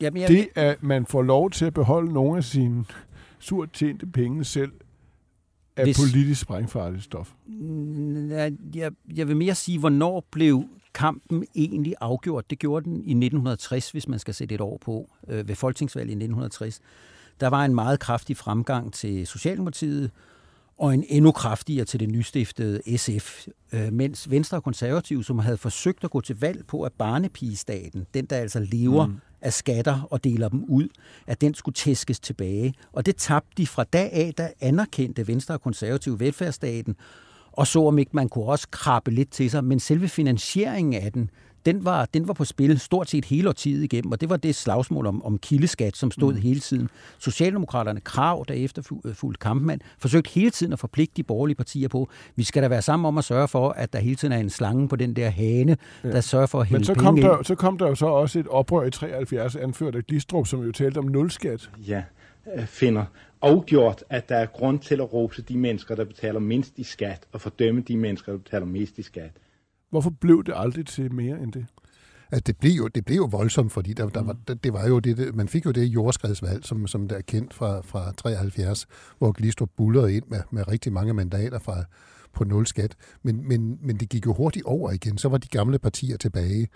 Jamen, 0.00 0.22
jeg... 0.22 0.28
det, 0.28 0.48
at 0.54 0.82
man 0.82 1.06
får 1.06 1.22
lov 1.22 1.50
til 1.50 1.64
at 1.64 1.74
beholde 1.74 2.12
nogle 2.12 2.36
af 2.36 2.44
sine 2.44 2.84
surt 3.38 3.72
tjente 3.72 4.06
penge 4.06 4.44
selv, 4.44 4.72
er 5.76 5.84
Hvis... 5.84 6.00
politisk 6.00 6.40
sprængfarligt 6.40 7.04
stof? 7.04 7.32
Jeg, 8.28 8.52
jeg, 8.74 8.92
jeg 9.16 9.28
vil 9.28 9.36
mere 9.36 9.54
sige, 9.54 9.78
hvornår 9.78 10.26
blev 10.30 10.64
kampen 10.94 11.44
egentlig 11.54 11.94
afgjort? 12.00 12.50
Det 12.50 12.58
gjorde 12.58 12.84
den 12.84 12.96
i 12.96 13.10
1960, 13.10 13.90
hvis 13.90 14.08
man 14.08 14.18
skal 14.18 14.34
sætte 14.34 14.54
et 14.54 14.60
år 14.60 14.78
på, 14.80 15.10
øh, 15.28 15.48
ved 15.48 15.54
folketingsvalget 15.54 16.10
i 16.10 16.14
1960. 16.14 16.80
Der 17.40 17.48
var 17.48 17.64
en 17.64 17.74
meget 17.74 18.00
kraftig 18.00 18.36
fremgang 18.36 18.92
til 18.92 19.26
Socialdemokratiet, 19.26 20.10
og 20.78 20.94
en 20.94 21.04
endnu 21.08 21.32
kraftigere 21.32 21.84
til 21.84 22.00
det 22.00 22.08
nystiftede 22.08 22.98
SF, 22.98 23.46
øh, 23.72 23.92
mens 23.92 24.30
Venstre 24.30 24.56
og 24.56 24.64
Konservative, 24.64 25.24
som 25.24 25.38
havde 25.38 25.56
forsøgt 25.56 26.04
at 26.04 26.10
gå 26.10 26.20
til 26.20 26.40
valg 26.40 26.66
på, 26.66 26.82
at 26.82 26.92
barnepigestaten, 26.92 28.06
den 28.14 28.26
der 28.26 28.36
altså 28.36 28.60
lever 28.60 29.06
mm. 29.06 29.16
af 29.40 29.52
skatter 29.52 30.08
og 30.10 30.24
deler 30.24 30.48
dem 30.48 30.64
ud, 30.64 30.88
at 31.26 31.40
den 31.40 31.54
skulle 31.54 31.74
tæskes 31.74 32.20
tilbage. 32.20 32.74
Og 32.92 33.06
det 33.06 33.16
tabte 33.16 33.50
de 33.56 33.66
fra 33.66 33.84
dag 33.84 34.12
af, 34.12 34.34
der 34.36 34.48
anerkendte 34.60 35.28
Venstre 35.28 35.54
og 35.54 35.62
Konservative 35.62 36.20
velfærdsstaten, 36.20 36.96
og 37.52 37.66
så 37.66 37.84
om 37.84 37.98
ikke 37.98 38.10
man 38.14 38.28
kunne 38.28 38.44
også 38.44 38.68
krabbe 38.70 39.10
lidt 39.10 39.30
til 39.30 39.50
sig, 39.50 39.64
men 39.64 39.80
selve 39.80 40.08
finansieringen 40.08 41.02
af 41.02 41.12
den, 41.12 41.30
den 41.68 41.84
var, 41.84 42.08
den 42.14 42.28
var 42.28 42.34
på 42.34 42.44
spil 42.44 42.78
stort 42.78 43.10
set 43.10 43.24
hele 43.24 43.48
årtiet 43.48 43.84
igennem, 43.84 44.12
og 44.12 44.20
det 44.20 44.30
var 44.30 44.36
det 44.36 44.54
slagsmål 44.54 45.06
om, 45.06 45.24
om 45.24 45.38
kildeskat, 45.38 45.96
som 45.96 46.10
stod 46.10 46.34
mm. 46.34 46.40
hele 46.40 46.60
tiden. 46.60 46.88
Socialdemokraterne, 47.18 48.00
Krav, 48.00 48.44
der 48.48 48.54
efterfulgte 48.54 49.38
Kampmann, 49.40 49.80
forsøgte 49.98 50.30
hele 50.30 50.50
tiden 50.50 50.72
at 50.72 50.78
forpligte 50.78 51.14
de 51.16 51.22
borgerlige 51.22 51.56
partier 51.56 51.88
på, 51.88 52.08
vi 52.36 52.44
skal 52.44 52.62
da 52.62 52.68
være 52.68 52.82
sammen 52.82 53.06
om 53.06 53.18
at 53.18 53.24
sørge 53.24 53.48
for, 53.48 53.68
at 53.68 53.92
der 53.92 53.98
hele 53.98 54.16
tiden 54.16 54.32
er 54.32 54.38
en 54.38 54.50
slange 54.50 54.88
på 54.88 54.96
den 54.96 55.16
der 55.16 55.30
hane, 55.30 55.76
ja. 56.04 56.10
der 56.10 56.20
sørger 56.20 56.46
for 56.46 56.60
at 56.60 56.66
hælde 56.66 56.78
Men 56.78 56.84
så 56.84 56.94
kom, 56.94 57.16
der, 57.16 57.42
så 57.42 57.54
kom 57.54 57.78
der 57.78 57.88
jo 57.88 57.94
så 57.94 58.06
også 58.06 58.38
et 58.38 58.48
oprør 58.48 58.86
i 58.86 58.90
73, 58.90 59.56
anført 59.56 59.94
af 59.94 60.06
Glistrup, 60.06 60.46
som 60.46 60.62
jo 60.62 60.72
talte 60.72 60.98
om 60.98 61.04
nulskat. 61.04 61.70
Ja, 61.86 62.02
øh, 62.56 62.66
finder 62.66 63.04
afgjort, 63.42 64.04
at 64.10 64.28
der 64.28 64.36
er 64.36 64.46
grund 64.46 64.78
til 64.78 64.94
at 64.94 65.12
rose 65.12 65.42
de 65.42 65.58
mennesker, 65.58 65.94
der 65.94 66.04
betaler 66.04 66.40
mindst 66.40 66.72
i 66.76 66.82
skat, 66.82 67.20
og 67.32 67.40
fordømme 67.40 67.80
de 67.80 67.96
mennesker, 67.96 68.32
der 68.32 68.38
betaler 68.38 68.66
mest 68.66 68.98
i 68.98 69.02
skat. 69.02 69.30
Hvorfor 69.90 70.10
blev 70.10 70.44
det 70.44 70.54
aldrig 70.56 70.86
til 70.86 71.14
mere 71.14 71.42
end 71.42 71.52
det? 71.52 71.66
Altså, 72.30 72.42
det 72.46 72.56
blev 72.56 72.72
jo, 72.72 72.88
det 72.88 73.04
blev 73.04 73.16
jo 73.16 73.24
voldsomt, 73.24 73.72
fordi 73.72 73.92
der, 73.92 74.08
der 74.08 74.22
var, 74.22 74.36
mm. 74.48 74.58
det 74.58 74.72
var 74.72 74.86
jo 74.86 74.98
det, 74.98 75.34
man 75.34 75.48
fik 75.48 75.66
jo 75.66 75.70
det 75.70 75.84
jordskredsvalg, 75.84 76.64
som, 76.64 76.86
som 76.86 77.08
der 77.08 77.16
er 77.16 77.20
kendt 77.20 77.54
fra, 77.54 77.80
fra 77.80 78.12
73, 78.12 78.86
hvor 79.18 79.32
Glistrup 79.32 79.70
bullerede 79.76 80.16
ind 80.16 80.24
med, 80.28 80.40
med 80.50 80.68
rigtig 80.68 80.92
mange 80.92 81.14
mandater 81.14 81.58
fra, 81.58 81.84
på 82.32 82.44
nul 82.44 82.66
skat. 82.66 82.96
Men, 83.22 83.48
men, 83.48 83.78
men 83.82 83.96
det 83.96 84.08
gik 84.08 84.26
jo 84.26 84.32
hurtigt 84.32 84.64
over 84.64 84.90
igen, 84.90 85.18
så 85.18 85.28
var 85.28 85.38
de 85.38 85.48
gamle 85.48 85.78
partier 85.78 86.16
tilbage. 86.16 86.68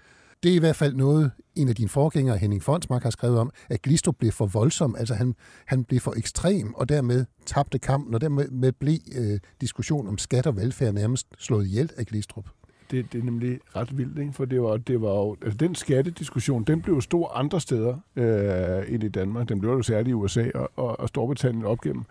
Det 0.42 0.50
er 0.50 0.54
i 0.54 0.58
hvert 0.58 0.76
fald 0.76 0.94
noget, 0.94 1.30
en 1.54 1.68
af 1.68 1.74
dine 1.74 1.88
forgængere, 1.88 2.38
Henning 2.38 2.62
Fondsmark, 2.62 3.02
har 3.02 3.10
skrevet 3.10 3.38
om, 3.38 3.50
at 3.70 3.82
Glistrup 3.82 4.16
blev 4.18 4.32
for 4.32 4.46
voldsom, 4.46 4.96
altså 4.98 5.14
han, 5.14 5.34
han 5.66 5.84
blev 5.84 6.00
for 6.00 6.14
ekstrem, 6.16 6.74
og 6.74 6.88
dermed 6.88 7.24
tabte 7.46 7.78
kampen, 7.78 8.14
og 8.14 8.20
dermed 8.20 8.72
blev 8.72 8.98
øh, 9.16 9.40
diskussion 9.60 10.08
om 10.08 10.18
skat 10.18 10.46
og 10.46 10.56
velfærd 10.56 10.94
nærmest 10.94 11.26
slået 11.38 11.66
ihjel 11.66 11.90
af 11.96 12.06
Glistrup 12.06 12.48
det, 12.92 13.12
det 13.12 13.20
er 13.20 13.24
nemlig 13.24 13.58
ret 13.76 13.98
vildt, 13.98 14.18
ikke? 14.18 14.32
for 14.32 14.44
det 14.44 14.62
var, 14.62 14.76
det 14.76 15.00
var 15.00 15.08
jo, 15.08 15.36
altså 15.42 15.56
den 15.56 15.74
skattediskussion, 15.74 16.64
den 16.64 16.82
blev 16.82 17.00
stor 17.00 17.28
andre 17.28 17.60
steder 17.60 17.96
øh, 18.16 18.94
end 18.94 19.04
i 19.04 19.08
Danmark. 19.08 19.48
Den 19.48 19.60
blev 19.60 19.70
jo 19.70 19.82
særligt 19.82 20.08
i 20.08 20.12
USA 20.12 20.50
og, 20.54 20.70
og, 20.76 21.00
og 21.00 21.08
Storbritannien 21.08 21.64
op 21.64 21.80
gennem, 21.80 22.04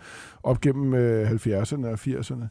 op 0.44 0.62
gennem 0.62 0.94
øh, 0.94 1.32
70'erne 1.32 1.88
og 1.88 1.94
80'erne. 1.94 2.48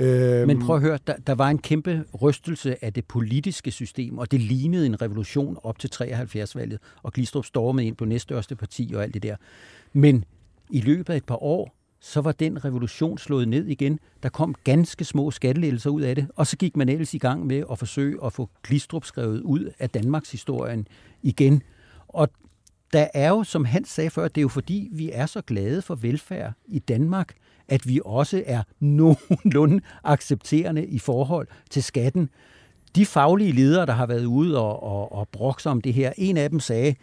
Øh, 0.00 0.46
Men 0.46 0.60
prøv 0.60 0.76
at 0.76 0.82
høre, 0.82 0.98
der, 1.06 1.14
der 1.26 1.34
var 1.34 1.48
en 1.48 1.58
kæmpe 1.58 2.04
rystelse 2.22 2.84
af 2.84 2.92
det 2.92 3.04
politiske 3.04 3.70
system, 3.70 4.18
og 4.18 4.30
det 4.30 4.40
lignede 4.40 4.86
en 4.86 5.02
revolution 5.02 5.58
op 5.62 5.78
til 5.78 5.90
73-valget, 5.94 6.78
og 7.02 7.12
Glistrup 7.12 7.44
stormede 7.44 7.86
ind 7.86 7.96
på 7.96 8.04
næststørste 8.04 8.56
parti 8.56 8.92
og 8.96 9.02
alt 9.02 9.14
det 9.14 9.22
der. 9.22 9.36
Men 9.92 10.24
i 10.70 10.80
løbet 10.80 11.12
af 11.12 11.16
et 11.16 11.24
par 11.24 11.42
år, 11.42 11.81
så 12.04 12.20
var 12.20 12.32
den 12.32 12.64
revolution 12.64 13.18
slået 13.18 13.48
ned 13.48 13.66
igen. 13.66 13.98
Der 14.22 14.28
kom 14.28 14.54
ganske 14.64 15.04
små 15.04 15.30
skattelettelser 15.30 15.90
ud 15.90 16.00
af 16.00 16.14
det, 16.14 16.26
og 16.36 16.46
så 16.46 16.56
gik 16.56 16.76
man 16.76 16.88
ellers 16.88 17.14
i 17.14 17.18
gang 17.18 17.46
med 17.46 17.64
at 17.70 17.78
forsøge 17.78 18.24
at 18.24 18.32
få 18.32 18.50
Glistrup 18.62 19.04
skrevet 19.04 19.40
ud 19.40 19.72
af 19.78 19.90
Danmarks 19.90 20.30
historien 20.30 20.88
igen. 21.22 21.62
Og 22.08 22.28
der 22.92 23.06
er 23.14 23.28
jo, 23.28 23.44
som 23.44 23.64
han 23.64 23.84
sagde 23.84 24.10
før, 24.10 24.28
det 24.28 24.38
er 24.38 24.42
jo 24.42 24.48
fordi, 24.48 24.88
vi 24.92 25.10
er 25.12 25.26
så 25.26 25.40
glade 25.40 25.82
for 25.82 25.94
velfærd 25.94 26.52
i 26.66 26.78
Danmark, 26.78 27.34
at 27.68 27.88
vi 27.88 28.00
også 28.04 28.42
er 28.46 28.62
nogenlunde 28.80 29.80
accepterende 30.04 30.86
i 30.86 30.98
forhold 30.98 31.48
til 31.70 31.82
skatten. 31.82 32.30
De 32.96 33.06
faglige 33.06 33.52
ledere, 33.52 33.86
der 33.86 33.92
har 33.92 34.06
været 34.06 34.24
ude 34.24 34.58
og, 34.58 34.82
og, 34.82 35.12
og 35.12 35.28
brokse 35.28 35.70
om 35.70 35.80
det 35.80 35.94
her, 35.94 36.12
en 36.16 36.36
af 36.36 36.50
dem 36.50 36.60
sagde, 36.60 36.94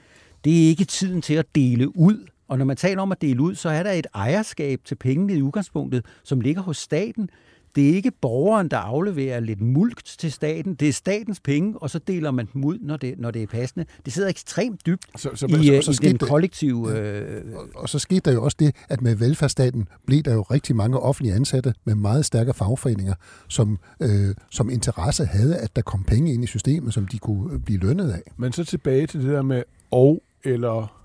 det 0.44 0.64
er 0.64 0.68
ikke 0.68 0.86
tiden 0.86 1.22
til 1.22 1.34
at 1.34 1.56
dele 1.56 1.98
ud 1.98 2.26
og 2.50 2.58
når 2.58 2.66
man 2.66 2.78
taler 2.78 3.02
om 3.02 3.12
at 3.12 3.22
dele 3.22 3.42
ud, 3.42 3.56
så 3.56 3.70
er 3.70 3.84
der 3.84 3.92
et 3.92 4.08
ejerskab 4.14 4.82
til 4.86 4.96
pengene 4.96 5.34
i 5.34 5.42
udgangspunktet, 5.42 6.06
som 6.24 6.42
ligger 6.42 6.62
hos 6.62 6.78
staten. 6.78 7.30
Det 7.76 7.90
er 7.90 7.94
ikke 7.94 8.12
borgeren, 8.12 8.68
der 8.68 8.78
afleverer 8.78 9.40
lidt 9.40 9.62
mulkt 9.62 10.16
til 10.20 10.32
staten. 10.32 10.76
Det 10.76 10.90
er 10.90 10.94
statens 10.94 11.40
penge, 11.40 11.78
og 11.78 11.90
så 11.90 12.00
deler 12.00 12.32
man 12.32 12.48
dem 12.54 12.66
ud, 12.66 12.78
når 12.82 12.98
det, 12.98 13.20
når 13.20 13.32
det 13.32 13.44
er 13.44 13.48
passende. 13.48 13.86
Det 14.06 14.14
sidder 14.14 14.30
ekstremt 14.30 14.86
dybt 14.86 15.06
så, 15.16 15.30
så, 15.36 15.46
i, 15.46 15.82
så, 15.82 15.94
så 15.94 16.04
i 16.04 16.08
den 16.08 16.18
kollektive... 16.18 16.90
Ja. 16.90 17.22
Øh... 17.22 17.44
Og, 17.56 17.68
og 17.76 17.90
så 17.90 18.00
skete 18.00 18.20
der 18.20 18.32
jo 18.32 18.44
også 18.44 18.58
det, 18.60 18.76
at 18.90 19.02
med 19.02 19.16
velfærdsstaten 19.16 19.88
blev 20.06 20.22
der 20.22 20.34
jo 20.34 20.42
rigtig 20.42 20.76
mange 20.76 21.00
offentlige 21.00 21.36
ansatte 21.36 21.74
med 21.86 21.96
meget 21.96 22.26
stærke 22.26 22.54
fagforeninger, 22.54 23.14
som, 23.48 23.80
øh, 24.02 24.36
som 24.50 24.70
interesse 24.70 25.26
havde, 25.26 25.58
at 25.58 25.76
der 25.76 25.82
kom 25.82 26.04
penge 26.04 26.34
ind 26.34 26.44
i 26.44 26.48
systemet, 26.48 26.94
som 26.94 27.08
de 27.08 27.20
kunne 27.20 27.60
blive 27.60 27.80
lønnet 27.80 28.12
af. 28.12 28.22
Men 28.38 28.52
så 28.52 28.66
tilbage 28.66 29.08
til 29.08 29.22
det 29.22 29.30
der 29.30 29.42
med 29.42 29.64
og 29.92 30.24
eller 30.44 30.96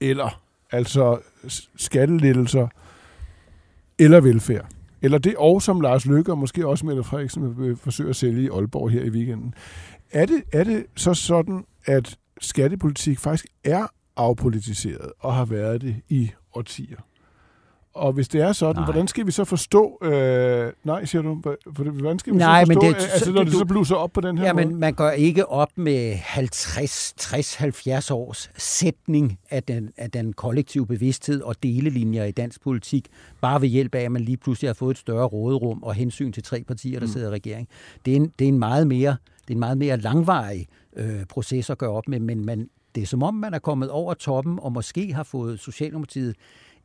eller 0.00 0.47
altså 0.72 1.18
skattelettelser 1.76 2.68
eller 3.98 4.20
velfærd. 4.20 4.66
Eller 5.02 5.18
det 5.18 5.34
og 5.36 5.62
som 5.62 5.80
Lars 5.80 6.06
Løkke 6.06 6.32
og 6.32 6.38
måske 6.38 6.66
også 6.66 6.86
Mette 6.86 7.02
Frederiksen 7.02 7.58
vil 7.58 7.76
forsøge 7.76 8.10
at 8.10 8.16
sælge 8.16 8.42
i 8.42 8.48
Aalborg 8.48 8.90
her 8.90 9.02
i 9.02 9.10
weekenden. 9.10 9.54
Er 10.10 10.26
det, 10.26 10.42
er 10.52 10.64
det 10.64 10.86
så 10.96 11.14
sådan, 11.14 11.64
at 11.84 12.16
skattepolitik 12.40 13.18
faktisk 13.18 13.46
er 13.64 13.86
afpolitiseret 14.16 15.12
og 15.18 15.34
har 15.34 15.44
været 15.44 15.80
det 15.80 15.96
i 16.08 16.30
årtier? 16.54 16.98
Og 17.98 18.12
hvis 18.12 18.28
det 18.28 18.40
er 18.40 18.52
sådan, 18.52 18.76
Nej. 18.80 18.84
hvordan 18.84 19.08
skal 19.08 19.26
vi 19.26 19.30
så 19.32 19.44
forstå... 19.44 19.98
Øh, 20.02 20.72
nej, 20.84 21.04
siger 21.04 21.22
du. 21.22 21.34
Hvor- 21.34 21.90
Hvordan 21.90 22.18
skal 22.18 22.32
vi 22.32 22.38
Nej, 22.38 22.64
så 22.64 22.68
men 22.68 22.74
forstå, 22.76 22.88
det- 22.88 22.96
det, 22.96 23.08
altså, 23.12 23.32
når 23.32 23.44
det 23.44 23.52
du- 23.52 23.58
så 23.58 23.64
bluser 23.64 23.96
op 23.96 24.12
på 24.12 24.20
den 24.20 24.38
her 24.38 24.46
Ja, 24.46 24.52
måde? 24.52 24.66
men 24.66 24.76
man 24.80 24.94
gør 24.94 25.10
ikke 25.10 25.48
op 25.48 25.68
med 25.76 26.14
50, 26.14 27.14
60, 27.16 27.54
70 27.54 28.10
års 28.10 28.50
sætning 28.56 29.38
af 29.50 29.62
den, 29.62 29.90
af 29.96 30.10
den 30.10 30.32
kollektive 30.32 30.86
bevidsthed 30.86 31.40
og 31.42 31.62
delelinjer 31.62 32.24
i 32.24 32.30
dansk 32.30 32.62
politik, 32.62 33.06
bare 33.40 33.60
ved 33.60 33.68
hjælp 33.68 33.94
af, 33.94 34.00
at 34.00 34.12
man 34.12 34.22
lige 34.22 34.36
pludselig 34.36 34.68
har 34.68 34.74
fået 34.74 34.90
et 34.94 34.98
større 34.98 35.26
råderum 35.26 35.82
og 35.82 35.94
hensyn 35.94 36.32
til 36.32 36.42
tre 36.42 36.64
partier, 36.68 36.98
der 37.00 37.06
mm. 37.06 37.12
sidder 37.12 37.28
i 37.28 37.30
regering. 37.30 37.68
Det 38.04 38.12
er 38.12 38.16
en, 38.16 38.32
det 38.38 38.44
er 38.44 38.48
en 38.48 38.58
meget 38.58 38.86
mere, 38.86 39.16
det 39.42 39.50
er 39.50 39.54
en 39.54 39.60
meget 39.60 39.78
mere 39.78 39.96
langvarig 39.96 40.66
øh, 40.96 41.24
proces 41.28 41.70
at 41.70 41.78
gøre 41.78 41.90
op 41.90 42.08
med, 42.08 42.20
men 42.20 42.44
man, 42.46 42.68
det 42.94 43.02
er 43.02 43.06
som 43.06 43.22
om, 43.22 43.34
man 43.34 43.54
er 43.54 43.58
kommet 43.58 43.90
over 43.90 44.14
toppen 44.14 44.58
og 44.62 44.72
måske 44.72 45.14
har 45.14 45.22
fået 45.22 45.60
Socialdemokratiet 45.60 46.36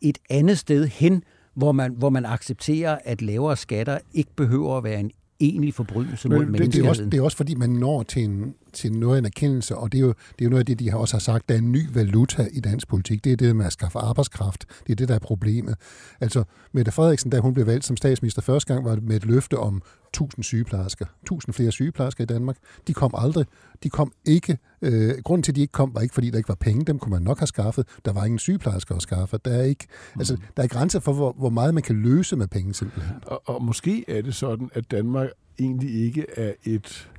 et 0.04 0.18
andet 0.30 0.58
sted 0.58 0.88
hen, 0.88 1.24
hvor 1.56 1.72
man, 1.72 1.94
hvor 1.98 2.10
man 2.10 2.26
accepterer, 2.26 2.98
at 3.04 3.22
lavere 3.22 3.58
skatter 3.58 3.98
ikke 4.13 4.30
behøver 4.36 4.78
at 4.78 4.84
være 4.84 5.00
en 5.00 5.12
egentlig 5.39 5.74
forbrydelse 5.74 6.30
Men 6.30 6.38
mod 6.38 6.46
det- 6.46 6.48
Det, 6.48 6.54
det, 6.54 6.60
er 6.60 6.63
menneskeheden. 6.63 6.89
også, 6.89 7.06
det 7.06 7.18
er 7.18 7.22
også 7.22 7.38
fordi, 7.38 7.56
man 7.56 7.70
når 7.70 8.04
til, 8.04 8.24
en, 8.24 8.54
til 8.74 8.94
noget 8.94 9.16
af 9.16 9.20
en 9.20 9.26
erkendelse, 9.26 9.76
og 9.76 9.92
det 9.92 9.98
er, 9.98 10.02
jo, 10.02 10.08
det 10.08 10.42
er 10.42 10.46
jo 10.46 10.50
noget 10.50 10.60
af 10.60 10.66
det, 10.66 10.80
de 10.80 10.90
har 10.90 10.98
også 10.98 11.16
har 11.16 11.20
sagt, 11.20 11.50
der 11.50 11.56
er 11.56 11.60
en 11.60 11.72
ny 11.72 11.94
valuta 11.94 12.48
i 12.52 12.60
dansk 12.60 12.88
politik. 12.88 13.24
Det 13.24 13.32
er 13.32 13.38
det 13.38 13.56
med 13.56 13.66
at 13.66 13.74
skaffe 13.74 14.00
arbejdskraft. 14.00 14.66
Det 14.88 14.92
er 14.92 14.96
det, 14.96 15.08
der 15.08 15.16
er 15.16 15.20
problemet. 15.20 15.76
Altså, 16.22 16.44
Mette 16.72 16.92
Frederiksen, 16.92 17.32
da 17.32 17.40
hun 17.40 17.54
blev 17.54 17.68
valgt 17.68 17.86
som 17.86 17.98
statsminister 17.98 18.42
første 18.42 18.74
gang, 18.74 18.86
var 18.86 18.96
det 18.96 19.04
med 19.04 19.16
et 19.16 19.26
løfte 19.26 19.58
om 19.58 19.82
1000 20.14 20.44
sygeplejersker. 20.44 21.06
1000 21.22 21.54
flere 21.54 21.72
sygeplejersker 21.72 22.24
i 22.24 22.28
Danmark. 22.28 22.58
De 22.88 22.94
kom 22.94 23.14
aldrig. 23.18 23.46
De 23.84 23.90
kom 23.90 24.12
ikke. 24.26 24.58
Øh, 24.82 25.14
grunden 25.24 25.44
til, 25.44 25.52
at 25.52 25.56
de 25.56 25.62
ikke 25.62 25.72
kom, 25.72 25.96
var 25.96 26.02
ikke, 26.02 26.14
fordi 26.14 26.30
der 26.30 26.38
ikke 26.38 26.50
var 26.50 26.56
penge. 26.56 26.86
Dem 26.86 27.00
kunne 27.00 27.12
man 27.12 27.22
nok 27.22 27.40
have 27.40 27.48
skaffet. 27.48 27.88
Der 28.06 28.14
var 28.14 28.26
ingen 28.26 28.40
sygeplejersker 28.40 28.96
at 28.96 29.02
skaffe. 29.02 29.38
Der 29.46 29.52
er, 29.52 29.64
ikke, 29.64 29.88
altså, 30.18 30.38
der 30.58 30.64
er 30.64 30.68
grænser 30.68 31.00
for, 31.00 31.14
hvor, 31.14 31.32
hvor 31.32 31.50
meget 31.50 31.74
man 31.74 31.84
kan 31.84 31.96
løse 31.96 32.36
med 32.36 32.48
penge, 32.48 32.74
simpelthen. 32.74 33.16
Og, 33.26 33.42
og 33.46 33.64
måske 33.64 34.06
er 34.08 34.22
det 34.22 34.36
sådan, 34.36 34.70
at 34.74 34.92
Danmark 34.92 35.30
egentlig 35.60 36.06
ikke 36.06 36.26
er 36.38 36.54
et 36.64 37.10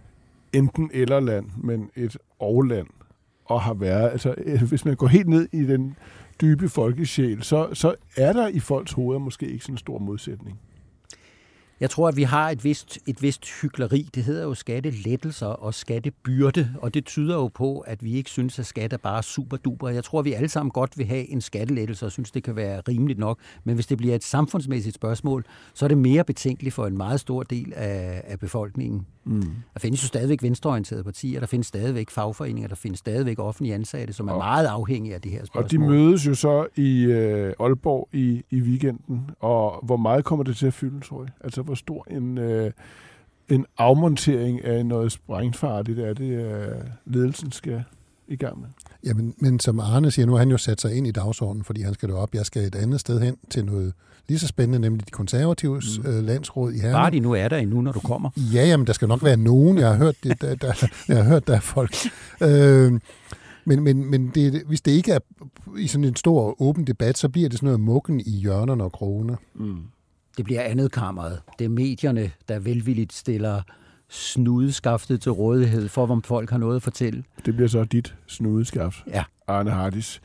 enten 0.55 0.90
eller 0.95 1.21
land, 1.21 1.47
men 1.57 1.90
et 1.97 2.17
og-land, 2.38 2.87
og 3.45 3.62
har 3.62 3.75
været, 3.75 4.11
altså 4.11 4.35
øh, 4.38 4.62
hvis 4.62 4.85
man 4.85 4.97
går 4.97 5.07
helt 5.07 5.29
ned 5.29 5.49
i 5.53 5.62
den 5.62 5.97
dybe 6.40 6.69
folkesjæl, 6.69 7.43
så, 7.43 7.69
så 7.73 7.95
er 8.17 8.33
der 8.33 8.49
i 8.49 8.61
folks 8.61 8.93
hoveder 8.93 9.19
måske 9.19 9.47
ikke 9.47 9.64
sådan 9.64 9.75
en 9.75 9.79
stor 9.79 9.99
modsætning. 9.99 10.61
Jeg 11.85 11.90
tror, 11.90 12.09
at 12.09 12.16
vi 12.16 12.23
har 12.23 12.51
et 12.51 12.64
vist, 12.64 12.99
et 13.07 13.23
vist 13.23 13.61
hykleri. 13.62 14.09
Det 14.14 14.25
hedder 14.25 14.42
jo 14.44 14.55
skattelettelser 14.55 15.47
og 15.47 15.75
skattebyrde, 15.75 16.75
og 16.83 16.94
det 16.94 17.05
tyder 17.05 17.35
jo 17.35 17.49
på, 17.49 17.79
at 17.79 18.05
vi 18.05 18.12
ikke 18.14 18.31
synes, 18.31 18.59
at 18.59 18.66
skat 18.66 18.92
er 18.92 18.97
bare 18.97 19.23
super 19.23 19.57
duper. 19.57 19.88
Jeg 19.88 20.05
tror, 20.05 20.18
at 20.18 20.25
vi 20.25 20.33
alle 20.33 20.49
sammen 20.49 20.70
godt 20.70 20.99
vil 20.99 21.07
have 21.07 21.31
en 21.31 21.40
skattelettelse 21.40 22.07
og 22.07 22.12
synes, 22.12 22.31
det 22.31 22.42
kan 22.42 22.57
være 22.57 22.81
rimeligt 22.88 23.18
nok. 23.18 23.38
Men 23.64 23.75
hvis 23.75 23.87
det 23.87 23.99
bliver 23.99 24.14
et 24.14 24.25
samfundsmæssigt 24.25 24.94
spørgsmål, 24.94 25.44
så 25.75 25.87
er 25.87 25.88
det 25.88 25.99
mere 25.99 26.25
betænkeligt 26.25 26.75
for 26.75 26.87
en 26.87 26.97
meget 26.97 27.20
stor 27.20 27.42
del 27.42 27.73
af, 27.77 28.23
af 28.27 28.38
befolkningen. 28.38 29.07
Mm. 29.27 29.40
Der 29.75 29.81
findes 29.81 30.03
jo 30.03 30.07
stadigvæk 30.07 30.42
venstreorienterede 30.42 31.05
partier, 31.05 31.40
der 31.40 31.47
findes 31.47 31.66
stadigvæk 31.66 32.11
fagforeninger, 32.11 32.68
der 32.68 32.75
findes 32.75 32.99
stadigvæk 32.99 33.38
offentlige 33.38 33.75
ansatte, 33.75 34.12
som 34.14 34.29
er 34.29 34.33
Og- 34.33 34.38
meget 34.38 34.66
afhængige 34.66 35.14
af 35.14 35.20
det 35.20 35.33
her 35.33 35.40
Og 35.40 35.47
spørgsmål. 35.47 35.70
de 35.70 35.88
mødes 35.88 36.27
jo 36.27 36.35
så 36.35 36.66
i 36.77 37.03
øh, 37.05 37.53
Aalborg 37.61 38.09
i, 38.12 38.42
i 38.51 38.61
weekenden, 38.61 39.31
og 39.40 39.81
hvor 39.87 39.97
meget 39.97 40.25
kommer 40.25 40.42
det 40.44 40.57
til 40.57 40.66
at 40.66 40.75
fylde, 40.75 41.01
tror 41.01 41.23
jeg? 41.23 41.31
Altså, 41.40 41.62
hvor 41.62 41.73
stor 41.74 42.06
en, 42.10 42.38
øh, 42.38 42.70
en 43.48 43.66
afmontering 43.78 44.64
af 44.64 44.87
noget 44.87 45.12
sprængfarligt 45.12 45.98
er 45.98 46.14
det, 46.14 46.30
øh, 46.30 46.68
ledelsen 47.06 47.52
skal 47.52 47.84
i 48.28 48.37
gang 48.37 48.60
med? 48.60 48.68
Jamen, 49.04 49.34
men 49.38 49.60
som 49.60 49.80
Arne 49.80 50.10
siger, 50.10 50.26
nu 50.26 50.32
har 50.32 50.38
han 50.38 50.50
jo 50.50 50.56
sat 50.56 50.80
sig 50.80 50.96
ind 50.96 51.06
i 51.06 51.10
dagsordenen, 51.10 51.64
fordi 51.64 51.82
han 51.82 51.94
skal 51.94 52.08
jo 52.08 52.18
op. 52.18 52.34
Jeg 52.34 52.46
skal 52.46 52.62
et 52.62 52.74
andet 52.74 53.00
sted 53.00 53.20
hen 53.20 53.37
til 53.50 53.64
noget 53.64 53.92
lige 54.28 54.38
så 54.38 54.46
spændende, 54.46 54.78
nemlig 54.78 55.06
de 55.06 55.10
konservatives 55.10 55.98
mm. 55.98 56.10
øh, 56.10 56.24
landsråd 56.24 56.72
i 56.72 56.76
Herning. 56.76 56.94
Bare 56.94 57.10
de 57.10 57.20
nu 57.20 57.32
er 57.32 57.48
der 57.48 57.56
endnu, 57.56 57.80
når 57.80 57.92
du 57.92 58.00
kommer. 58.00 58.30
Ja, 58.37 58.66
jamen, 58.66 58.87
der 58.87 58.92
skal 58.92 59.08
nok 59.08 59.24
være 59.24 59.37
nogen. 59.37 59.78
Jeg 59.78 59.88
har 59.88 59.96
hørt, 59.96 60.14
det, 60.22 60.40
der, 60.40 60.54
der, 60.54 60.87
jeg 61.08 61.16
har 61.16 61.24
hørt 61.24 61.46
der 61.46 61.56
er 61.56 61.60
folk. 61.60 61.94
Øh, 62.40 63.00
men 63.64 63.82
men, 63.82 64.10
men 64.10 64.30
det, 64.34 64.62
hvis 64.66 64.80
det 64.80 64.92
ikke 64.92 65.12
er 65.12 65.18
i 65.78 65.87
sådan 65.87 66.04
en 66.04 66.16
stor 66.16 66.62
åben 66.62 66.87
debat, 66.87 67.18
så 67.18 67.28
bliver 67.28 67.48
det 67.48 67.58
sådan 67.58 67.66
noget 67.66 67.80
mukken 67.80 68.20
i 68.20 68.30
hjørnerne 68.30 68.84
og 68.84 68.92
krogene. 68.92 69.37
Det 70.37 70.44
bliver 70.44 70.62
andet 70.62 70.92
kammeret. 70.92 71.40
Det 71.59 71.64
er 71.64 71.68
medierne, 71.68 72.31
der 72.49 72.59
velvilligt 72.59 73.12
stiller 73.12 73.62
snudeskaftet 74.09 75.20
til 75.20 75.33
rådighed 75.33 75.88
for, 75.88 76.07
om 76.07 76.23
folk 76.23 76.51
har 76.51 76.59
noget 76.59 76.77
at 76.77 76.83
fortælle. 76.83 77.25
Det 77.47 77.55
bliver 77.55 77.68
så 77.68 77.85
dit 77.85 78.14
snudeskaft, 78.27 78.97
Ja. 79.07 79.25
Arne 79.47 79.70
Hardis. 79.70 80.23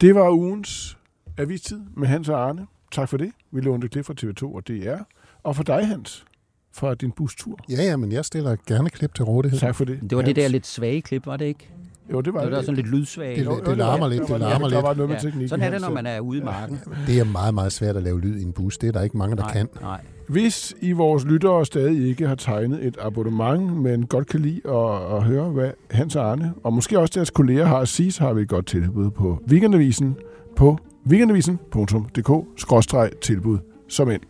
Det 0.00 0.14
var 0.14 0.30
ugens 0.30 0.98
avistid 1.38 1.80
med 1.96 2.08
Hans 2.08 2.28
og 2.28 2.48
Arne. 2.48 2.66
Tak 2.92 3.08
for 3.08 3.16
det. 3.16 3.32
Vi 3.50 3.60
lånte 3.60 3.88
klip 3.88 4.04
fra 4.04 4.14
TV2 4.20 4.54
og 4.56 4.68
DR. 4.68 4.96
Og 5.42 5.56
for 5.56 5.62
dig, 5.62 5.86
Hans, 5.86 6.24
fra 6.72 6.94
din 6.94 7.12
bustur. 7.12 7.58
Ja, 7.68 7.82
ja, 7.82 7.96
men 7.96 8.12
jeg 8.12 8.24
stiller 8.24 8.56
gerne 8.66 8.90
klip 8.90 9.14
til 9.14 9.24
rådighed. 9.24 9.58
Tak 9.60 9.74
for 9.74 9.84
det. 9.84 10.00
Det 10.02 10.16
var 10.16 10.22
det 10.22 10.36
Hans. 10.36 10.44
der 10.44 10.48
lidt 10.48 10.66
svage 10.66 11.02
klip, 11.02 11.26
var 11.26 11.36
det 11.36 11.44
ikke? 11.44 11.70
Jo, 12.12 12.20
det 12.20 12.34
var 12.34 12.42
Det 12.42 12.52
var 12.52 12.60
sådan 12.60 12.74
lidt 12.74 12.90
lydsvage. 12.90 13.44
Det- 13.44 13.50
det 13.50 13.66
var- 13.66 13.74
larmer 13.74 14.08
lidt, 14.08 14.20
der 14.20 14.26
det 14.26 14.32
var- 14.32 14.38
larmer 14.38 14.68
Der 14.68 14.74
lidt. 14.76 14.82
var 14.84 14.94
noget 14.94 15.10
med 15.10 15.20
teknikken. 15.20 15.48
Sådan 15.48 15.66
er 15.66 15.70
det, 15.70 15.80
når 15.80 15.90
man 15.90 16.06
er 16.06 16.20
ude 16.20 16.38
i 16.38 16.42
marken. 16.42 16.78
Det 17.06 17.18
er 17.18 17.24
meget, 17.24 17.54
meget 17.54 17.72
svært 17.72 17.96
at 17.96 18.02
lave 18.02 18.20
lyd 18.20 18.36
i 18.38 18.42
en 18.42 18.52
bus. 18.52 18.78
Det 18.78 18.88
er 18.88 18.92
der 18.92 19.02
ikke 19.02 19.18
mange, 19.18 19.36
der 19.36 19.42
nej, 19.42 19.52
kan. 19.52 19.68
Nej. 19.80 20.00
Hvis 20.28 20.74
I 20.80 20.92
vores 20.92 21.24
lyttere 21.24 21.66
stadig 21.66 22.08
ikke 22.08 22.28
har 22.28 22.34
tegnet 22.34 22.86
et 22.86 22.96
abonnement, 23.02 23.76
men 23.82 24.06
godt 24.06 24.26
kan 24.26 24.40
lide 24.40 24.60
at, 24.68 25.16
at 25.16 25.22
høre, 25.22 25.50
hvad 25.50 25.70
Hans 25.90 26.16
og 26.16 26.30
Arne, 26.30 26.52
og 26.64 26.72
måske 26.72 26.98
også 26.98 27.12
deres 27.14 27.30
kolleger 27.30 27.64
har 27.66 27.78
at 27.78 27.88
sige, 27.88 28.12
så 28.12 28.24
har 28.24 28.32
vi 28.32 28.42
et 28.42 28.48
godt 28.48 28.66
tilbud 28.66 29.10
på 29.10 29.38
Weekendavisen 29.50 30.16
på 30.56 30.78
weekendavisen.dk-tilbud 31.10 33.58
som 33.88 34.10
ind. 34.10 34.20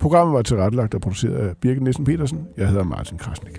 Programmet 0.00 0.34
var 0.34 0.42
tilrettelagt 0.42 0.94
og 0.94 1.00
produceret 1.00 1.34
af 1.34 1.56
Birgit 1.56 1.82
Nielsen 1.82 2.04
Petersen. 2.04 2.46
Jeg 2.56 2.68
hedder 2.68 2.84
Martin 2.84 3.18
Krasnik. 3.18 3.58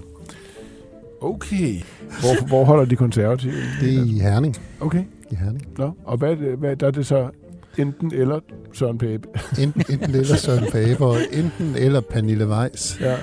Okay. 1.22 1.82
Hvor, 2.20 2.48
hvor 2.48 2.64
holder 2.66 2.86
de 2.86 2.96
konservative? 2.96 3.54
Det 3.82 3.98
er 3.98 4.04
i 4.06 4.20
Herning. 4.20 4.56
Okay. 4.82 5.04
I 5.32 5.36
Herning. 5.36 5.68
Nå, 5.78 5.92
og 6.06 6.18
hvad, 6.18 6.36
hvad, 6.36 6.76
der 6.76 6.88
er 6.88 6.92
det 6.92 7.06
så 7.08 7.30
enten 7.78 8.12
eller 8.14 8.40
Søren 8.74 8.98
Pape? 8.98 9.28
Enten, 9.60 9.84
enten 9.90 10.16
eller 10.16 10.36
Søren 10.36 10.72
Faber, 10.72 11.16
enten 11.32 11.76
eller 11.78 12.02
Pernille 12.02 12.48
Weiss. 12.48 13.00
Ja, 13.02 13.16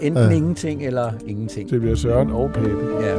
Enten 0.00 0.24
Øh. 0.24 0.36
ingenting 0.36 0.86
eller 0.86 1.12
ingenting. 1.26 1.70
det 1.70 1.80
bliver 1.80 1.96
Søren 1.96 2.30
og 2.30 2.50
Pape. 2.54 2.86
Ja. 3.00 3.14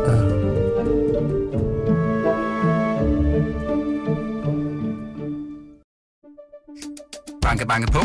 Banke, 7.41 7.65
banke 7.67 7.91
på. 7.91 7.99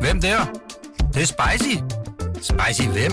Hvem 0.00 0.20
der? 0.20 0.38
Det, 0.98 1.14
det 1.14 1.22
er 1.22 1.26
spicy. 1.26 1.76
Spicy 2.42 2.88
hvem? 2.88 3.12